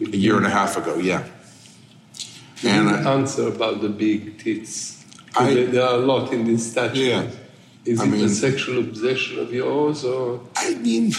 [0.00, 0.96] a year and a half ago.
[0.98, 1.24] Yeah.
[2.64, 5.04] And I, answer about the big tits.
[5.36, 7.00] I- there- are a lot in this statue.
[7.00, 7.30] Yeah.
[7.84, 11.12] Is I it a sexual obsession of yours, or I mean,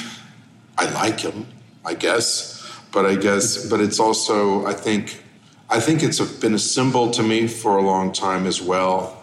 [0.78, 1.48] I like him,
[1.84, 5.24] I guess, but I guess, but it's also, I think,
[5.70, 9.18] I think it's a, been a symbol to me for a long time as well,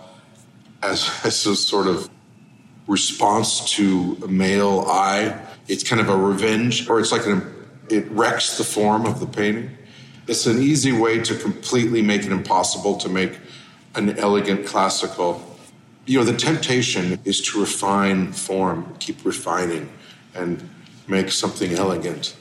[0.83, 2.11] as, as a sort of
[2.89, 5.39] response to a male eye.
[5.69, 7.43] It's kind of a revenge, or it's like an,
[7.89, 9.77] it wrecks the form of the painting.
[10.27, 13.39] It's an easy way to completely make it impossible to make
[13.95, 15.57] an elegant classical
[16.07, 19.91] you know, the temptation is to refine form, keep refining,
[20.35, 20.69] and
[21.09, 22.37] make something elegant.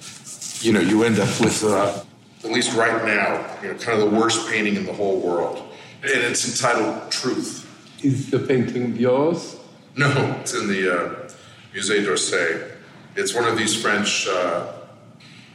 [0.61, 2.03] You know, you end up with, uh,
[2.43, 5.63] at least right now, you know, kind of the worst painting in the whole world.
[6.03, 7.63] And it's entitled Truth.
[8.03, 9.57] is the painting yours?
[9.95, 10.11] No,
[10.41, 11.29] it's in the uh,
[11.73, 12.71] Musée d'Orsay.
[13.15, 14.73] It's one of these French uh,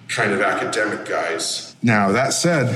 [0.08, 1.76] kind of academic guys.
[1.82, 2.66] Now, that said,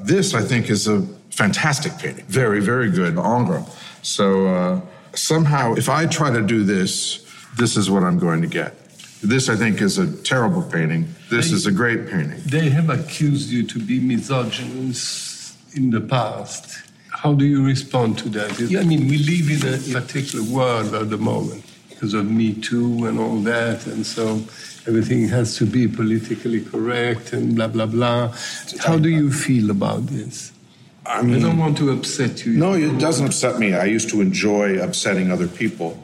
[0.00, 2.24] this I think is a fantastic painting.
[2.26, 3.64] Very, very good, Ingres.
[4.02, 4.80] So uh,
[5.14, 8.76] somehow, if I try to do this, this is what I'm going to get.
[9.22, 11.14] This, I think, is a terrible painting.
[11.28, 12.40] This is a great painting.
[12.46, 16.82] They have accused you to be misogynist in the past.
[17.08, 18.52] How do you respond to that?
[18.78, 21.64] I mean, we live in a particular world at the moment
[22.00, 24.36] because of Me Too and all that, and so
[24.88, 28.32] everything has to be politically correct and blah, blah, blah.
[28.78, 30.50] How do you feel about this?
[31.04, 32.52] I I don't want to upset you.
[32.54, 33.74] No, it doesn't upset me.
[33.74, 36.02] I used to enjoy upsetting other people,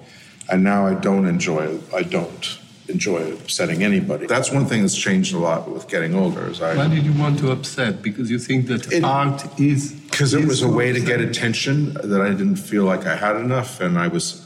[0.51, 1.79] and now I don't enjoy.
[1.95, 4.27] I don't enjoy upsetting anybody.
[4.27, 6.47] That's one thing that's changed a lot with getting older.
[6.51, 8.03] Is Why did you want to upset?
[8.03, 9.93] Because you think that It- art is.
[10.11, 13.37] because it was a way to get attention that I didn't feel like I had
[13.37, 14.43] enough, and I was.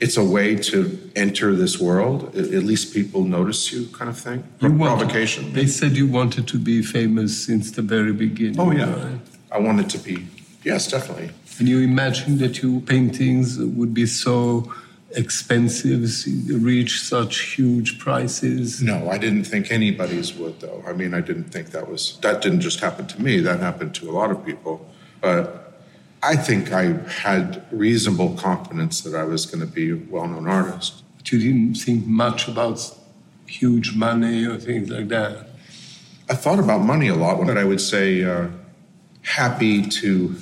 [0.00, 2.36] It's a way to enter this world.
[2.36, 4.44] At least people notice you, kind of thing.
[4.60, 5.52] You provocation.
[5.52, 8.60] They said you wanted to be famous since the very beginning.
[8.60, 9.20] Oh yeah, right?
[9.50, 10.28] I wanted to be.
[10.62, 11.30] Yes, definitely.
[11.58, 14.72] And you imagined that your paintings would be so
[15.12, 16.02] expensive,
[16.62, 18.82] reach such huge prices.
[18.82, 20.84] No, I didn't think anybody's would, though.
[20.86, 23.94] I mean, I didn't think that was, that didn't just happen to me, that happened
[23.96, 24.86] to a lot of people.
[25.20, 25.67] But
[26.22, 30.48] I think I had reasonable confidence that I was going to be a well known
[30.48, 31.02] artist.
[31.16, 32.94] But you didn't think much about
[33.46, 35.48] huge money or things like that.
[36.28, 38.48] I thought about money a lot, but I would say uh,
[39.22, 40.34] happy to.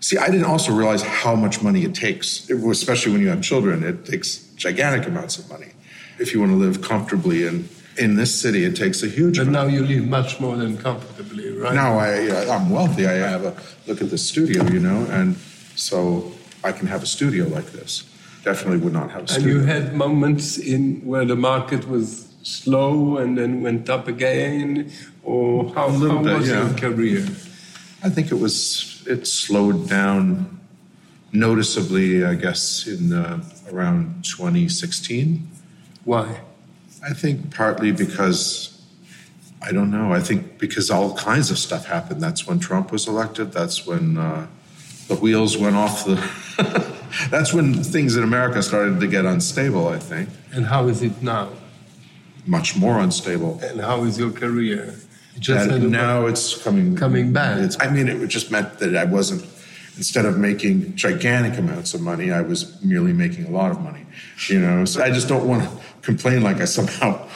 [0.00, 3.42] See, I didn't also realize how much money it takes, It especially when you have
[3.42, 3.82] children.
[3.82, 5.72] It takes gigantic amounts of money.
[6.18, 9.48] If you want to live comfortably in, in this city, it takes a huge But
[9.48, 9.68] amount.
[9.68, 11.74] now you live much more than comfortably, right?
[11.74, 13.06] Now I, I'm wealthy.
[13.06, 13.54] I have a
[13.86, 15.36] look at the studio, you know, and
[15.76, 18.04] so I can have a studio like this.
[18.44, 19.52] Definitely would not have a And studio.
[19.54, 24.90] you had moments in where the market was slow and then went up again,
[25.22, 26.68] or how, how bit, was yeah.
[26.68, 27.22] your career?
[28.02, 30.60] I think it was it slowed down
[31.32, 32.24] noticeably.
[32.24, 35.48] I guess in uh, around 2016.
[36.04, 36.40] Why?
[37.04, 38.70] I think partly because
[39.62, 40.12] I don't know.
[40.12, 42.20] I think because all kinds of stuff happened.
[42.20, 43.52] That's when Trump was elected.
[43.52, 44.46] That's when uh,
[45.08, 46.16] the wheels went off the.
[47.30, 49.88] that's when things in America started to get unstable.
[49.88, 51.48] I think And how is it now?
[52.46, 53.58] much more unstable.
[53.62, 54.94] And how is your career?
[55.38, 57.58] Just That had a- now it's coming Coming back.
[57.58, 59.46] It's, I mean, it just meant that I wasn't.
[59.96, 64.04] Instead of making gigantic amounts of money, I was merely making a lot of money.
[64.48, 65.70] You know, so I just don't want to
[66.04, 67.26] complain like I somehow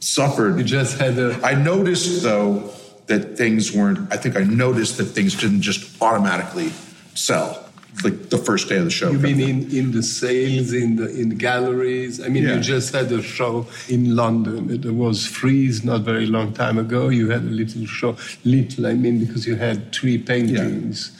[0.00, 2.70] suffered you just had a I noticed though
[3.06, 4.12] that things weren't.
[4.12, 6.70] I think I noticed that things didn't just automatically
[7.14, 7.62] sell
[8.04, 9.10] like the first day of the show.
[9.10, 12.20] You mean in, in the sales, in the in galleries?
[12.20, 12.56] I mean, Yeah.
[12.56, 14.70] you just had a show in London.
[14.70, 17.08] It was Frieze not very long time ago.
[17.08, 21.12] You had a little show, little, I mean, because you had three paintings.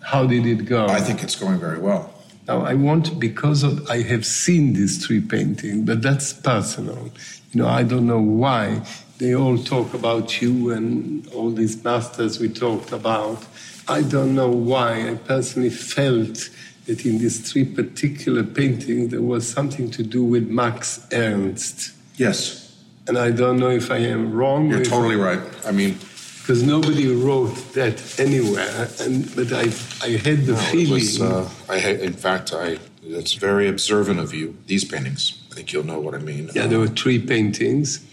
[0.00, 0.86] How did it go?
[0.86, 2.13] I think it's going very well.
[2.46, 7.10] Now, I want, because of, I have seen these three paintings, but that's personal.
[7.52, 8.82] You know, I don't know why
[9.18, 13.44] they all talk about you and all these masters we talked about.
[13.88, 15.08] I don't know why.
[15.08, 16.50] I personally felt
[16.86, 21.92] that in these three particular paintings there was something to do with Max Ernst.
[22.16, 22.76] Yes.
[23.06, 24.70] And I don't know if I am wrong.
[24.70, 25.40] You're totally right.
[25.64, 25.98] I mean,
[26.44, 28.88] because nobody wrote that anywhere.
[29.00, 29.62] And but I,
[30.02, 30.92] I had the no, feeling.
[30.92, 32.78] Was, uh, I had, in fact, I.
[33.02, 34.54] It's very observant of you.
[34.66, 35.42] These paintings.
[35.50, 36.50] I think you'll know what I mean.
[36.54, 38.04] Yeah, there were three paintings.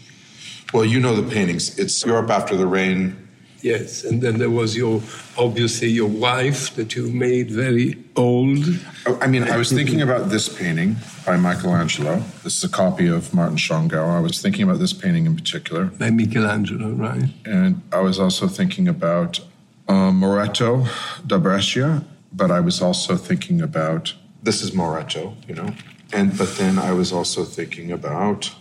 [0.73, 1.77] Well, you know the paintings.
[1.77, 3.27] It's Europe after the rain.
[3.61, 5.01] Yes, and then there was your
[5.37, 8.65] obviously your wife that you made very old.
[9.05, 10.95] Oh, I mean, I was thinking about this painting
[11.25, 12.23] by Michelangelo.
[12.43, 14.09] This is a copy of Martin Schongauer.
[14.09, 15.85] I was thinking about this painting in particular.
[15.85, 17.29] By Michelangelo, right?
[17.45, 19.39] And I was also thinking about
[19.87, 20.87] uh, Moretto
[21.27, 25.73] da Brescia, but I was also thinking about this is Moretto, you know.
[26.13, 28.53] And but then I was also thinking about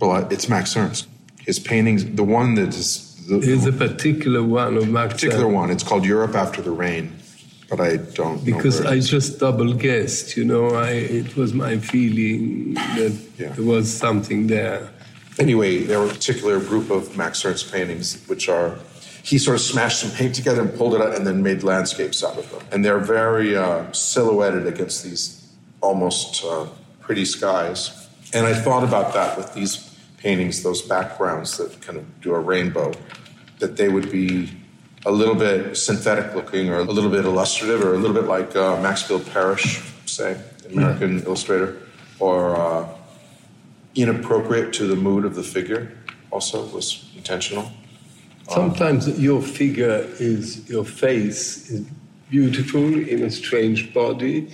[0.00, 1.08] well, it's Max Ernst.
[1.40, 5.14] His paintings, the one that is the, There's a particular one of Max.
[5.14, 5.70] Particular one.
[5.70, 7.14] It's called Europe After the Rain,
[7.68, 10.36] but I don't because I just double guessed.
[10.36, 13.48] You know, I it was my feeling that yeah.
[13.50, 14.90] there was something there.
[15.38, 18.78] Anyway, there were a particular group of Max Ernst paintings which are
[19.22, 22.24] he sort of smashed some paint together and pulled it out and then made landscapes
[22.24, 22.62] out of them.
[22.72, 26.66] And they're very uh, silhouetted against these almost uh,
[27.00, 28.08] pretty skies.
[28.32, 29.87] And I thought about that with these
[30.18, 32.92] paintings, those backgrounds that kind of do a rainbow,
[33.58, 34.50] that they would be
[35.06, 38.54] a little bit synthetic looking or a little bit illustrative or a little bit like
[38.56, 41.24] uh, Maxfield Parrish, say, American yeah.
[41.24, 41.80] illustrator,
[42.18, 42.88] or uh,
[43.94, 45.92] inappropriate to the mood of the figure
[46.30, 47.70] also was intentional.
[48.48, 51.86] Sometimes um, your figure is, your face is
[52.30, 54.50] beautiful in a strange body.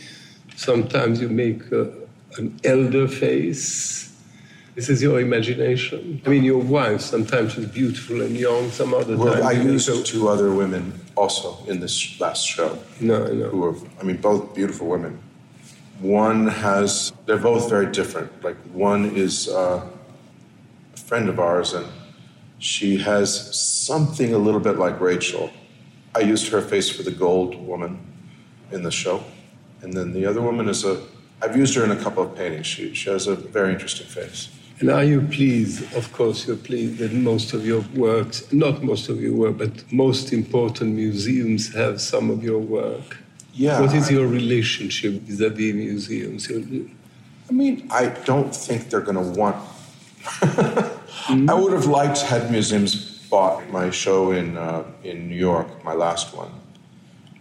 [0.57, 1.93] Sometimes you make a,
[2.39, 4.14] an elder face
[4.75, 6.21] this is your imagination.
[6.27, 9.45] I mean, your wife sometimes is beautiful and young, some other well, times.
[9.45, 12.79] I used two other women also in this last show.
[13.01, 13.49] No, no.
[13.51, 15.21] Who are, I mean, both beautiful women.
[16.01, 18.43] One has, they're both very different.
[18.43, 19.87] Like, one is uh,
[20.93, 21.87] a friend of ours, and
[22.59, 25.51] she has something a little bit like Rachel.
[26.17, 28.01] I used her face for the gold woman
[28.73, 29.23] in the show.
[29.83, 31.01] And then the other woman is a,
[31.43, 32.67] I've used her in a couple of paintings.
[32.67, 34.49] She, she has a very interesting face.
[34.81, 35.95] And are you pleased?
[35.95, 39.93] Of course, you're pleased that most of your works, not most of your work, but
[39.93, 43.19] most important museums have some of your work.
[43.53, 43.81] Yeah.
[43.81, 46.51] What is your relationship vis-a-vis museums?
[46.51, 49.57] I mean, I don't think they're going to want.
[50.25, 51.49] mm-hmm.
[51.49, 55.95] I would have liked had museums bought my show in uh, in New York, my
[55.95, 56.51] last one.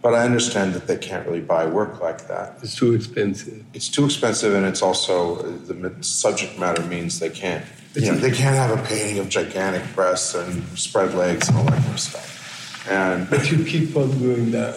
[0.04, 2.58] But I understand that they can't really buy work like that.
[2.62, 3.64] It's too expensive.
[3.72, 7.64] It's too expensive, and it's also the subject matter means they can't.
[7.94, 11.64] You know, they can't have a painting of gigantic breasts and spread legs and all
[11.64, 12.86] that kind of stuff.
[12.86, 14.76] And but you keep on doing that.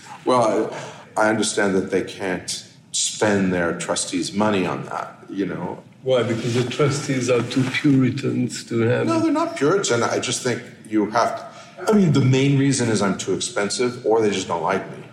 [0.24, 0.72] well,
[1.16, 5.22] I, I understand that they can't spend their trustees' money on that.
[5.28, 6.22] You know, why?
[6.22, 9.06] Because the trustees are too Puritans to have.
[9.06, 10.00] No, they're not Puritans.
[10.02, 11.49] I just think you have to
[11.88, 15.04] I mean, the main reason is I'm too expensive, or they just don't like me.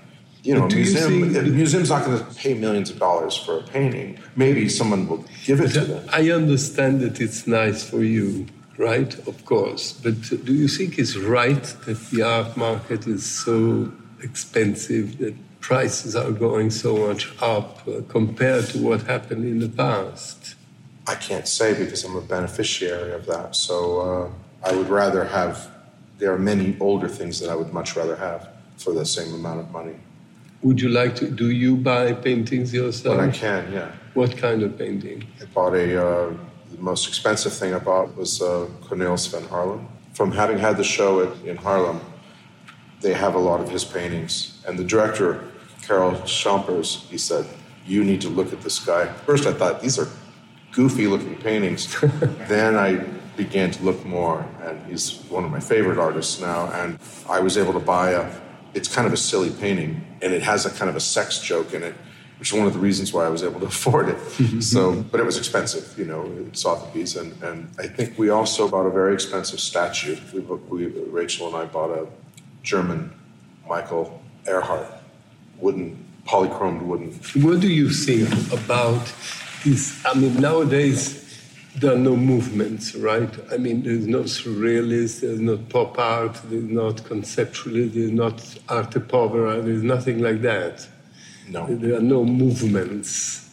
[0.44, 4.18] You know, museum, the museum's not going to pay millions of dollars for a painting.
[4.36, 6.10] Maybe someone will give it to them.
[6.14, 8.46] I understand that it's nice for you,
[8.78, 9.14] right?
[9.28, 9.92] Of course.
[9.92, 16.16] But do you think it's right that the art market is so expensive that prices
[16.16, 20.56] are going so much up uh, compared to what happened in the past?
[21.08, 23.56] I can't say because I'm a beneficiary of that.
[23.56, 23.76] So
[24.64, 25.70] uh, I would rather have
[26.18, 29.60] there are many older things that I would much rather have for the same amount
[29.60, 29.96] of money.
[30.64, 31.30] Would you like to?
[31.30, 33.18] Do you buy paintings yourself?
[33.18, 33.92] When I can, yeah.
[34.14, 35.26] What kind of painting?
[35.42, 36.04] I bought a.
[36.04, 36.34] Uh,
[36.72, 39.88] the most expensive thing I bought was uh, Cornelis van Haarlem.
[40.14, 42.02] From having had the show at, in Haarlem,
[43.02, 45.46] they have a lot of his paintings, and the director,
[45.84, 47.46] Karel Schampers, he said,
[47.86, 50.08] "You need to look at this guy." First, I thought these are
[50.72, 51.96] goofy-looking paintings.
[52.48, 53.06] then I
[53.38, 56.70] began to look more, and he's one of my favorite artists now.
[56.72, 58.30] And I was able to buy a,
[58.74, 61.74] it's kind of a silly painting, and it has a kind of a sex joke
[61.74, 61.96] in it,
[62.40, 64.18] which is one of the reasons why I was able to afford it.
[64.18, 64.60] Mm-hmm.
[64.60, 67.16] so, but it was expensive, you know, Sotheby's.
[67.16, 70.18] And, and I think we also bought a very expensive statue.
[70.34, 72.08] We, we, Rachel and I bought a
[72.64, 73.14] German
[73.70, 74.92] Michael Erhart
[75.60, 77.12] wooden, polychromed wooden.
[77.44, 79.12] What do you think about
[79.64, 80.04] this?
[80.06, 81.27] I mean, nowadays,
[81.80, 83.30] there are no movements, right?
[83.52, 89.00] I mean, there's no surrealist, there's not pop art, there's not conceptualist, there's not arte
[89.00, 90.88] povera, there's nothing like that.
[91.48, 91.68] No.
[91.68, 93.44] There are no movements.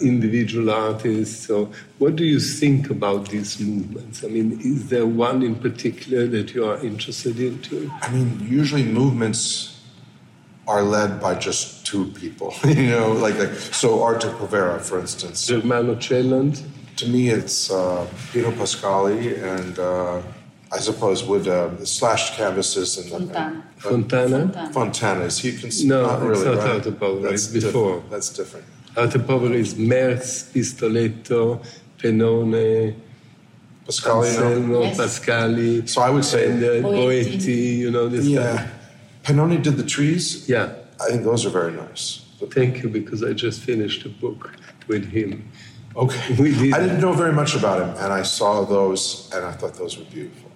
[0.00, 1.46] individual artists.
[1.46, 4.24] So, what do you think about these movements?
[4.24, 7.90] I mean, is there one in particular that you are interested in too?
[8.00, 9.80] I mean, usually movements
[10.66, 12.54] are led by just two people.
[12.64, 15.46] you know, like, like so Arte Povera, for instance.
[15.46, 16.62] Germano Celant?
[16.96, 20.22] To me, it's uh, Pino Pascali and uh,
[20.70, 23.54] I suppose with uh, slashed canvases and Fontana.
[23.54, 24.38] And, Fontana.
[24.38, 24.72] Fontana.
[24.72, 25.52] Fontana is he?
[25.56, 26.86] Cons- No, not it's not right?
[26.86, 27.94] Arte That's it's before.
[27.96, 28.10] different.
[28.10, 28.66] That's different.
[28.96, 31.64] Arte is Merz, Pistoletto,
[31.98, 32.94] Penone.
[33.86, 34.22] Pascali, no?
[34.22, 34.98] Anselmo, Yes.
[34.98, 35.88] Pascali.
[35.88, 37.36] So I would say- and, uh, Boetti.
[37.36, 38.56] Boetti, you know, this Yeah.
[38.56, 38.70] guy.
[39.24, 40.48] Penone did the trees.
[40.48, 40.72] Yeah.
[41.00, 42.20] I think those are very nice.
[42.50, 44.50] Thank you, because I just finished a book
[44.88, 45.48] with him.
[45.96, 46.72] Okay.
[46.72, 49.98] I didn't know very much about him, and I saw those, and I thought those
[49.98, 50.50] were beautiful.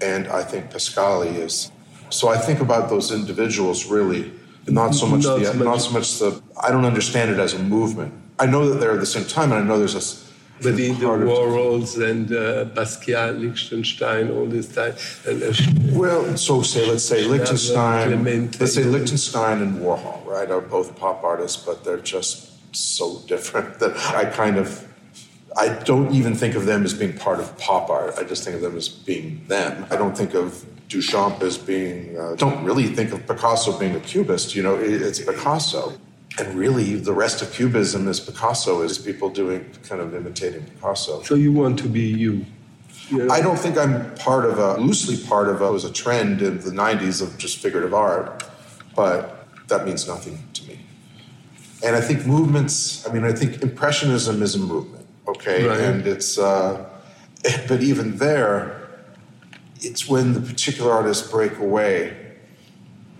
[0.00, 1.70] And I think Pascali is.
[2.08, 4.32] So I think about those individuals really,
[4.66, 6.42] not so much Not the, so much- not so much the.
[6.62, 8.12] I don't understand it as a movement.
[8.38, 10.30] I know that they're at the same time, and I know there's a.
[10.62, 14.92] But the, the Warhols and uh, Basquiat, Lichtenstein, all this time.
[15.26, 15.52] And, uh,
[15.98, 18.58] Well, so say let's say Lichtenstein, Clemente.
[18.60, 23.78] let's say Lichtenstein and Warhol, right, are both pop artists, but they're just so different
[23.80, 24.86] that I kind of,
[25.56, 28.14] I don't even think of them as being part of pop art.
[28.18, 29.86] I just think of them as being them.
[29.90, 32.18] I don't think of Duchamp as being.
[32.18, 34.54] Uh, don't really think of Picasso being a cubist.
[34.54, 35.92] You know, it, it's Picasso.
[36.38, 41.22] And really, the rest of Cubism is Picasso, is people doing kind of imitating Picasso.
[41.22, 42.46] so you want to be you.
[43.10, 43.28] know?
[43.30, 46.58] I don't think I'm part of a loosely part of a was a trend in
[46.60, 48.44] the '90s of just figurative art,
[48.94, 50.38] but that means nothing.
[51.82, 53.06] And I think movements.
[53.08, 55.80] I mean, I think impressionism is a movement, okay, Right.
[55.80, 56.38] and it's.
[56.38, 56.86] Uh,
[57.68, 58.90] but even there,
[59.80, 62.16] it's when the particular artists break away.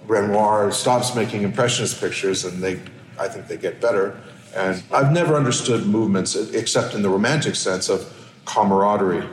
[0.06, 2.80] Renoir stops making impressionist pictures, and they,
[3.18, 4.20] I think, they get better.
[4.56, 8.12] And I've never understood movements except in the romantic sense of
[8.44, 9.24] camaraderie,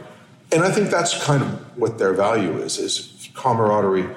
[0.52, 4.08] and I think that's kind of what their value is: is camaraderie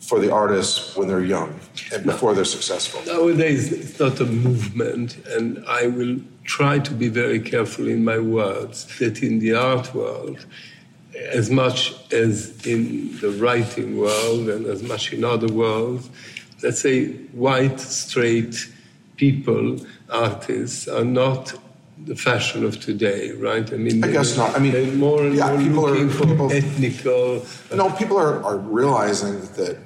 [0.00, 1.58] for the artists when they're young
[1.92, 3.00] and before they're successful.
[3.06, 8.18] Nowadays, it's not a movement, and I will try to be very careful in my
[8.18, 10.44] words that in the art world,
[11.32, 16.08] as much as in the writing world and as much in other worlds,
[16.62, 18.68] let's say white, straight
[19.16, 19.76] people,
[20.08, 21.52] artists, are not
[22.06, 23.70] the fashion of today, right?
[23.70, 24.56] I mean, I guess not.
[24.56, 27.44] I mean, more and yeah, more people are- looking for people- ethnical.
[27.74, 29.76] No, people are, are realizing that,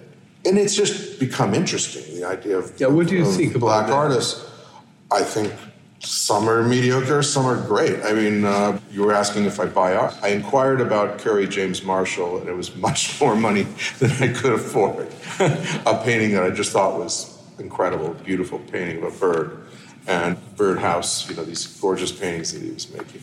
[0.46, 2.20] and it's just become interesting.
[2.20, 3.94] The idea of Yeah, what do you think about black that?
[3.94, 4.50] artists?
[5.10, 5.52] I think
[6.00, 8.02] some are mediocre, some are great.
[8.04, 10.14] I mean, uh, you were asking if I buy art.
[10.22, 13.62] I inquired about Kerry James Marshall, and it was much more money
[13.98, 15.08] than I could afford.
[15.40, 19.66] a painting that I just thought was incredible, beautiful painting of a bird
[20.06, 21.28] and birdhouse.
[21.28, 23.22] You know, these gorgeous paintings that he was making.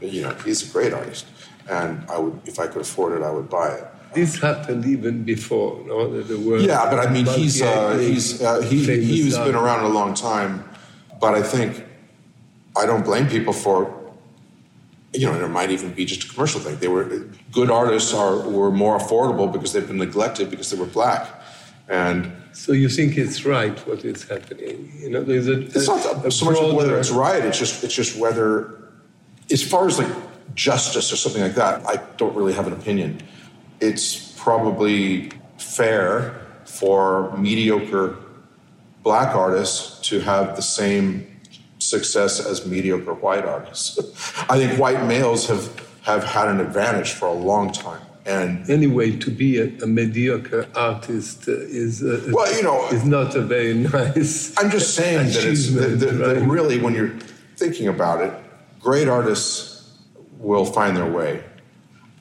[0.00, 1.26] You know, he's a great artist,
[1.68, 3.86] and I would, if I could afford it, I would buy it.
[4.12, 6.20] This happened even before, no?
[6.22, 9.88] There were Yeah, but I mean, he's uh, he's uh, he he's been around a
[9.88, 10.64] long time,
[11.20, 11.84] but I think
[12.76, 13.96] I don't blame people for.
[15.12, 16.76] You know, there might even be just a commercial thing.
[16.76, 17.04] They were
[17.50, 21.28] good artists are were more affordable because they've been neglected because they were black,
[21.88, 24.92] and So you think it's right what is happening?
[24.98, 27.44] You know, there's a, it's not a so much whether it's right.
[27.44, 28.74] It's just it's just whether,
[29.50, 30.12] as far as like
[30.54, 33.20] justice or something like that, I don't really have an opinion.
[33.80, 38.16] It's probably fair for mediocre
[39.02, 41.26] black artists to have the same
[41.78, 43.98] success as mediocre white artists.
[44.50, 45.68] I think white males have
[46.02, 50.66] have had an advantage for a long time, and Anyway, to be a, a mediocre
[50.74, 54.54] artist uh, is uh, Well, you know- is not a very nice.
[54.58, 57.14] I'm just saying that it's that, achievement, that, that really, when you're
[57.56, 58.32] thinking about it,
[58.80, 59.90] great artists
[60.38, 61.42] will find their way.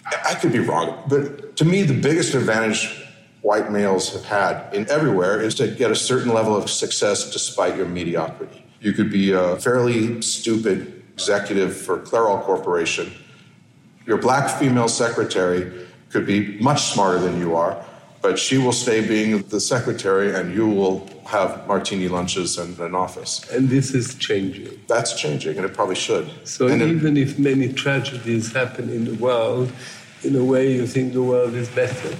[0.06, 3.04] I I could be wrong, but to me, the biggest advantage
[3.42, 7.76] white males have had in everywhere is to get a certain level of success despite
[7.76, 8.66] your mediocrity.
[8.80, 13.12] You could be a fairly stupid executive for Clairol Corporation.
[14.06, 17.76] Your black female secretary could be much smarter than you are,
[18.22, 22.96] but she will stay being the secretary and you will have martini lunches and an
[22.96, 23.46] office.
[23.52, 24.80] And this is changing.
[24.88, 26.32] That's changing, and it probably should.
[26.46, 29.74] So and it- even if many tragedies happen in the world,
[30.24, 32.16] in a way you think the world is better.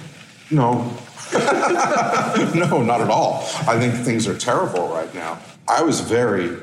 [0.50, 0.96] no,
[2.54, 3.42] no, not at all.
[3.68, 5.38] I think things are terrible right now.
[5.68, 6.56] I was very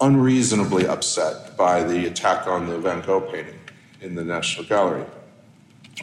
[0.00, 3.58] unreasonably upset by the attack on the Van Gogh painting
[4.00, 5.04] in the National Gallery.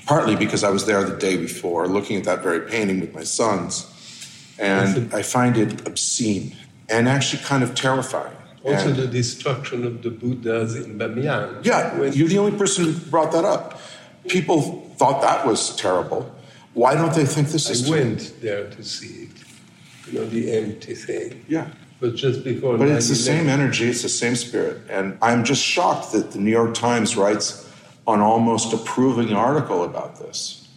[0.06, 3.24] Partly because I was there the day before looking at that very painting with my
[3.24, 3.88] sons,
[4.58, 6.56] and I find it obscene
[6.90, 8.36] and actually kind of terrifying.
[8.64, 11.64] Also, And- the destruction of the Buddhas in Bamiyan.
[11.66, 13.80] Yeah, you're the only person who brought that up.
[14.28, 14.62] People
[14.98, 16.34] thought that was terrible.
[16.74, 18.10] Why don't they think this is I terrible?
[18.10, 19.32] went there to see it,
[20.08, 21.44] you know, the empty thing.
[21.48, 21.68] Yeah.
[22.00, 24.82] But just before But it's the same energy, it's the same spirit.
[24.90, 27.70] And I'm just shocked that the New York Times writes
[28.08, 30.68] an almost approving article about this.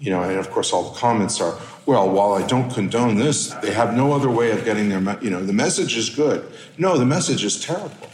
[0.00, 3.48] You know, and of course, all the comments are, well, while I don't condone this,
[3.62, 6.44] they have no other way of getting their, me- you know, the message is good.
[6.76, 8.08] No, the message is terrible.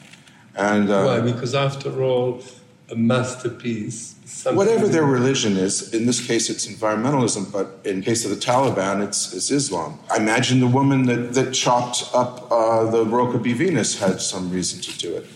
[0.55, 1.21] And uh, Why?
[1.21, 2.43] Because after all,
[2.91, 4.15] a masterpiece.
[4.53, 9.05] whatever their religion is, in this case it's environmentalism, but in case of the Taliban,
[9.07, 9.99] it's, it's Islam.
[10.11, 14.81] I imagine the woman that, that chopped up uh, the Rokeby Venus had some reason
[14.81, 15.27] to do it.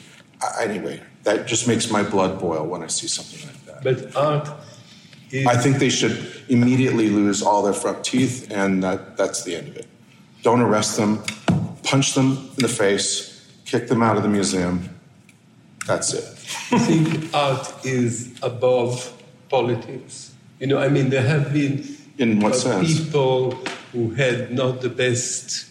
[0.40, 3.84] I, anyway, that just makes my blood boil when I see something like that.
[3.84, 4.48] But art
[5.30, 5.46] is.
[5.46, 9.68] I think they should immediately lose all their front teeth, and that, that's the end
[9.68, 9.86] of it.
[10.42, 11.22] Don't arrest them,
[11.82, 14.88] punch them in the face, kick them out of the museum.
[15.86, 16.41] That's it.
[16.72, 19.12] I think art is above
[19.48, 20.32] politics.
[20.60, 21.84] You know, I mean, there have been
[22.18, 22.86] In what sense?
[23.08, 23.52] people
[23.92, 25.66] who had not the best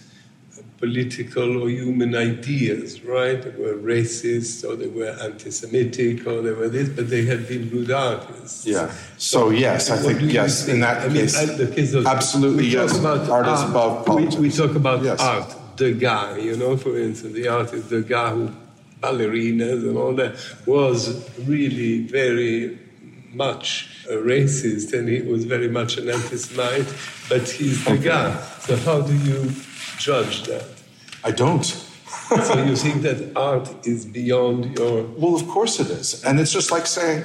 [0.78, 3.40] political or human ideas, right?
[3.42, 7.70] They were racist, or they were anti-Semitic, or they were this, but they had been
[7.70, 8.66] good artists.
[8.66, 8.92] Yeah.
[9.18, 10.68] So yes, I think yes.
[10.68, 12.98] In that I case, I- the case of, absolutely we yes.
[12.98, 14.36] About art is above we- politics.
[14.38, 15.20] We, talk about Yes.
[15.20, 18.50] art, the guy, you know, for instance, the artist, the guy who
[19.02, 20.36] ballerinas and all that
[20.66, 22.78] was really very
[23.34, 26.94] much a racist, and he was very much an anti-Semite,
[27.30, 28.40] but he's the guy.
[28.60, 29.52] So how do you
[29.98, 30.66] judge that?
[31.24, 31.64] I don't.
[32.44, 36.52] so you think that art is beyond your Well, of course it is, and it's
[36.52, 37.24] just like saying.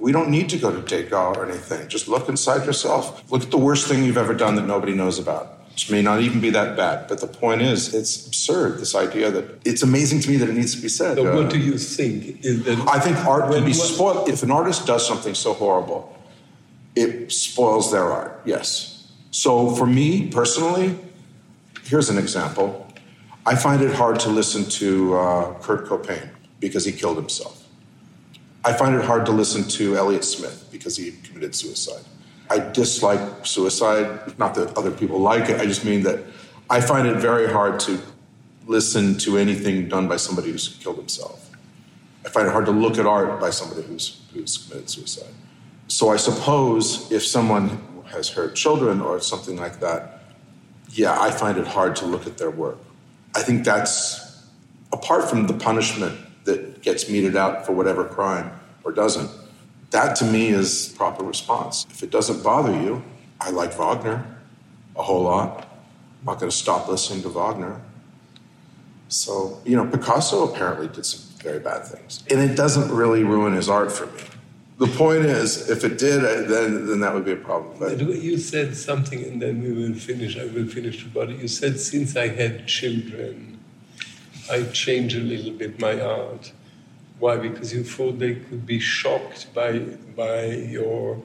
[0.00, 1.88] We don't need to go to Degas or anything.
[1.88, 3.32] Just look inside yourself.
[3.32, 5.57] Look at the worst thing you've ever done that nobody knows about.
[5.78, 8.80] Which may not even be that bad, but the point is, it's absurd.
[8.80, 11.16] This idea that it's amazing to me that it needs to be said.
[11.16, 12.78] So Uh, what do you think is that?
[12.88, 14.28] I think art can be spoiled.
[14.28, 16.18] If an artist does something so horrible,
[16.96, 19.06] it spoils their art, yes.
[19.30, 20.98] So for me personally,
[21.84, 22.68] here's an example.
[23.46, 27.54] I find it hard to listen to uh, Kurt Cobain because he killed himself.
[28.64, 32.02] I find it hard to listen to Elliott Smith because he committed suicide.
[32.50, 36.20] I dislike suicide, not that other people like it, I just mean that
[36.70, 38.00] I find it very hard to
[38.66, 41.50] listen to anything done by somebody who's killed himself.
[42.24, 45.32] I find it hard to look at art by somebody who's, who's committed suicide.
[45.88, 50.20] So I suppose if someone has hurt children or something like that,
[50.90, 52.78] yeah, I find it hard to look at their work.
[53.34, 54.46] I think that's
[54.92, 58.50] apart from the punishment that gets meted out for whatever crime
[58.84, 59.30] or doesn't.
[59.90, 61.86] That to me is proper response.
[61.90, 63.02] If it doesn't bother you,
[63.40, 64.24] I like Wagner
[64.96, 65.68] a whole lot.
[66.20, 67.80] I'm not going to stop listening to Wagner.
[69.08, 72.24] So, you know, Picasso apparently did some very bad things.
[72.30, 74.22] And it doesn't really ruin his art for me.
[74.78, 77.78] The point is, if it did, then, then that would be a problem.
[77.80, 80.38] But You said something, and then we will finish.
[80.38, 81.34] I will finish the body.
[81.34, 83.58] You said since I had children,
[84.50, 86.52] I changed a little bit my art.
[87.18, 87.36] Why?
[87.36, 89.78] Because you thought they could be shocked by
[90.16, 91.20] by your.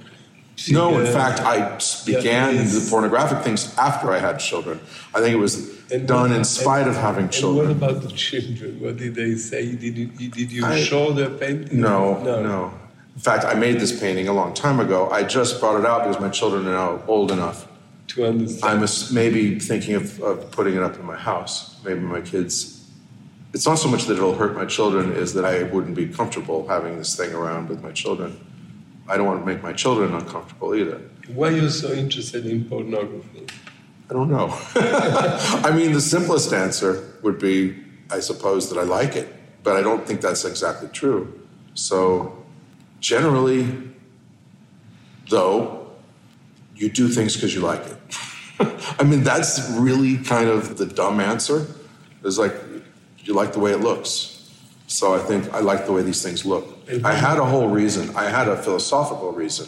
[0.70, 2.74] no, in fact, I began yes.
[2.76, 4.80] the pornographic things after I had children.
[5.16, 5.54] I think it was
[5.92, 7.68] And done what- in spite of having And children.
[7.68, 8.80] what about the children?
[8.80, 9.72] What did they say?
[9.76, 11.82] Did you, did you I- show their painting?
[11.82, 12.74] No, no, no.
[13.16, 15.08] In fact, I made this painting a long time ago.
[15.12, 17.68] I just brought it out because my children are now old enough.
[18.10, 18.84] To understand.
[18.84, 21.80] I'm maybe thinking of, of putting it up in my house.
[21.86, 22.73] Maybe my kids.
[23.54, 26.68] It's not so much that it'll hurt my children, is that I wouldn't be comfortable
[26.68, 28.40] having this thing around with my children.
[29.08, 31.02] I don't want to make my children uncomfortable either.
[31.28, 33.46] Why are you so interested in pornography?
[34.10, 34.50] I don't know.
[34.76, 37.76] I mean, the simplest answer would be
[38.10, 39.34] I suppose that I like it,
[39.64, 41.42] but I don't think that's exactly true.
[41.74, 42.44] So,
[43.00, 43.68] generally,
[45.30, 45.88] though,
[46.76, 47.98] you do things because you like it.
[49.00, 51.66] I mean, that's really kind of the dumb answer.
[52.24, 52.54] It's like,
[53.24, 54.50] you like the way it looks.
[54.88, 56.66] So I think I like the way these things look.
[57.04, 59.68] I had a whole reason, I had a philosophical reason,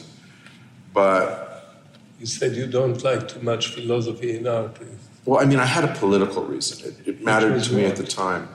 [0.93, 1.41] but
[2.19, 4.77] You said you don't like too much philosophy in art.
[5.25, 6.75] Well, I mean, I had a political reason.
[6.89, 8.47] It, it mattered to me at the time,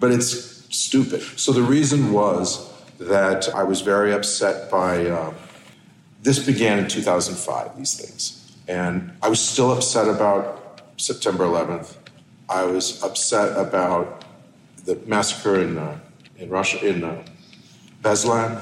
[0.00, 0.30] but it's
[0.70, 1.22] stupid.
[1.36, 2.44] So the reason was
[2.98, 5.06] that I was very upset by.
[5.06, 5.32] Uh,
[6.22, 7.76] this began in 2005.
[7.76, 11.96] These things, and I was still upset about September 11th.
[12.48, 14.24] I was upset about
[14.88, 16.00] the massacre in uh,
[16.38, 17.22] in Russia in uh,
[18.02, 18.58] Beslan,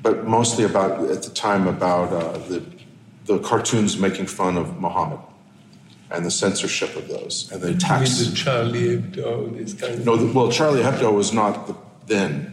[0.00, 2.62] but mostly about at the time about uh, the
[3.24, 5.18] the cartoons making fun of Muhammad
[6.12, 8.24] and the censorship of those and the I mean, attacks.
[8.24, 10.06] the Charlie Hebdo, this kind of.
[10.06, 11.74] No, the, well, Charlie Hebdo was not the,
[12.06, 12.52] then.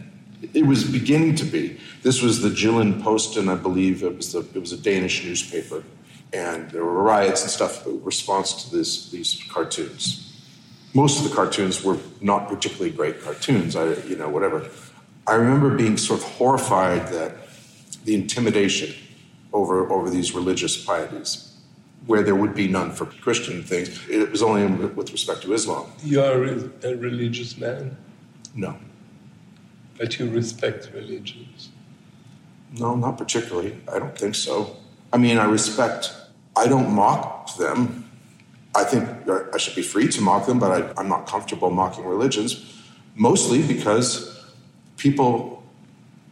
[0.52, 1.78] It was beginning to be.
[2.02, 4.02] This was the Jylland Posten, I believe.
[4.02, 5.84] It was the, it was a Danish newspaper,
[6.32, 10.33] and there were riots and stuff in response to this, these cartoons.
[10.94, 13.74] Most of the cartoons were not particularly great cartoons.
[13.74, 14.68] I, you know, whatever.
[15.26, 17.32] I remember being sort of horrified that
[18.04, 18.94] the intimidation
[19.52, 21.56] over over these religious pieties,
[22.06, 23.88] where there would be none for Christian things.
[24.08, 25.86] It was only with respect to Islam.
[26.02, 27.96] You are a religious man,
[28.54, 28.76] No.
[29.98, 31.70] but you respect religions.
[32.72, 33.78] No, not particularly.
[33.92, 34.76] I don't think so.
[35.12, 36.12] I mean, I respect,
[36.56, 38.10] I don't mock them.
[38.74, 39.08] I think
[39.54, 42.82] I should be free to mock them, but I, I'm not comfortable mocking religions,
[43.14, 44.44] mostly because
[44.96, 45.62] people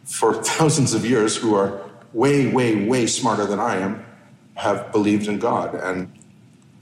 [0.05, 1.81] for thousands of years who are
[2.11, 4.05] way, way, way smarter than I am
[4.55, 5.73] have believed in God.
[5.75, 6.11] And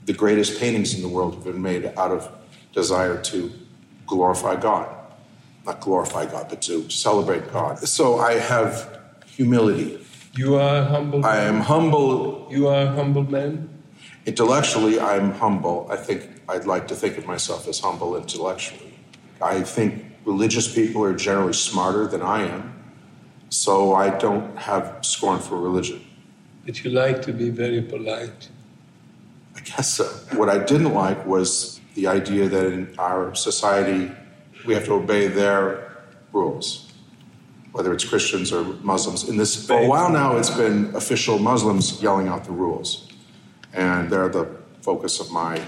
[0.04, 2.28] the greatest paintings in the world have been made out of
[2.72, 3.52] desire to
[4.06, 4.88] glorify God.
[5.64, 7.78] Not glorify God, but to celebrate God.
[7.78, 10.04] So I have humility.
[10.34, 11.24] You are humble.
[11.24, 13.71] I am humble You are a humble man.
[14.26, 15.00] Intellectually.
[15.00, 15.86] I'm humble.
[15.90, 18.94] I think I'd like to think of myself as humble intellectually.
[19.40, 22.74] I think religious people are generally smarter than I am,
[23.48, 26.00] so I don't have scorn for religion.
[26.64, 28.48] But you like to be very polite.
[29.56, 30.04] I guess so.
[30.36, 34.10] What I didn't like was the idea that in our society
[34.66, 35.92] we have to obey their
[36.32, 36.90] rules,
[37.72, 39.28] whether it's Christians or Muslims.
[39.28, 43.08] In this, for a while now, it's been official Muslims yelling out the rules,
[43.74, 44.46] and they're the
[44.82, 45.60] focus of my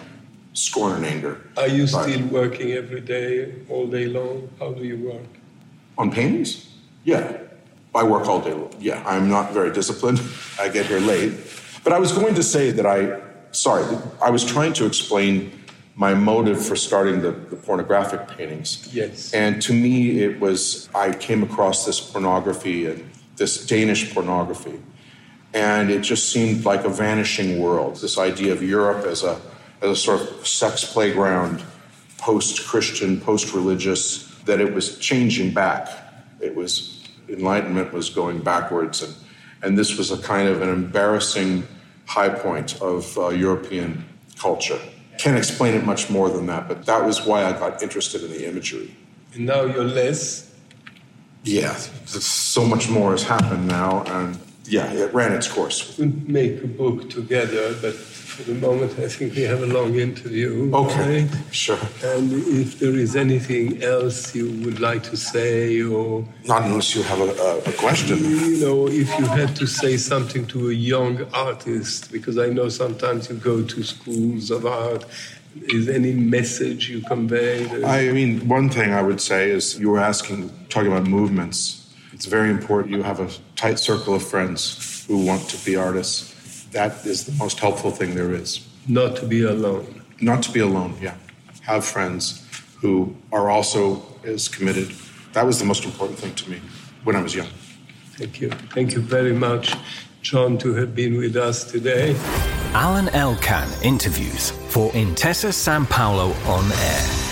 [0.52, 1.40] scorn and anger.
[1.56, 4.48] Are you But- still working every day, all day long?
[4.58, 5.26] How do you work?
[5.98, 6.66] On paintings?
[7.04, 7.38] Yeah.
[7.94, 8.74] I work all day long.
[8.80, 10.20] Yeah, I'm not very disciplined.
[10.60, 11.32] I get here late.
[11.84, 13.20] But I was going to say that I,
[13.52, 13.84] sorry,
[14.20, 15.52] I was trying to explain
[15.96, 18.88] my motive for starting the, the pornographic paintings.
[18.92, 19.32] Yes.
[19.32, 24.80] And to me, it was, I came across this pornography and this Danish pornography.
[25.54, 27.96] And it just seemed like a vanishing world.
[27.96, 29.40] This idea of Europe as a,
[29.80, 31.62] as a sort of sex playground,
[32.18, 35.88] post Christian, post religious, that it was changing back.
[36.40, 39.02] It was, Enlightenment was going backwards.
[39.02, 39.14] And,
[39.62, 41.66] and this was a kind of an embarrassing
[42.06, 44.04] high point of uh, European
[44.36, 44.78] culture.
[45.18, 48.30] Can't explain it much more than that, but that was why I got interested in
[48.30, 48.94] the imagery.
[49.32, 50.52] And now you're less.
[51.44, 55.98] Yeah, so much more has happened now, and yeah, it ran its course.
[55.98, 59.66] We could make a book together, but for the moment, I think we have a
[59.66, 60.74] long interview.
[60.74, 61.30] Okay, right?
[61.52, 61.78] sure.
[62.02, 67.02] And if there is anything else you would like to say, or Not unless you
[67.04, 68.18] have a, a, a question.
[68.18, 72.68] you know, if you had to say something to a young artist, because I know
[72.68, 75.04] sometimes you go to schools of art.
[75.68, 77.84] Is any message you convey?
[77.84, 81.83] I mean, one thing I would say is you were asking, talking about movements.
[82.14, 86.64] It's very important you have a tight circle of friends who want to be artists.
[86.70, 88.60] That is the most helpful thing there is.
[88.86, 90.02] not to be alone.
[90.20, 91.16] Not to be alone, yeah.
[91.62, 92.46] Have friends
[92.80, 94.92] who are also as committed.
[95.32, 96.60] That was the most important thing to me
[97.02, 97.48] when I was young.
[98.16, 98.50] Thank you.
[98.76, 99.74] Thank you very much,
[100.22, 102.14] John, to have been with us today.
[102.74, 107.23] Alain Elkann interviews for Intesa Sanpaolo on air.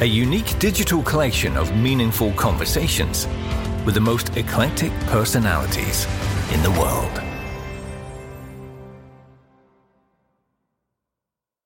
[0.00, 3.26] A unique digital collection of meaningful conversations
[3.84, 6.06] with the most eclectic personalities
[6.52, 7.27] in the world.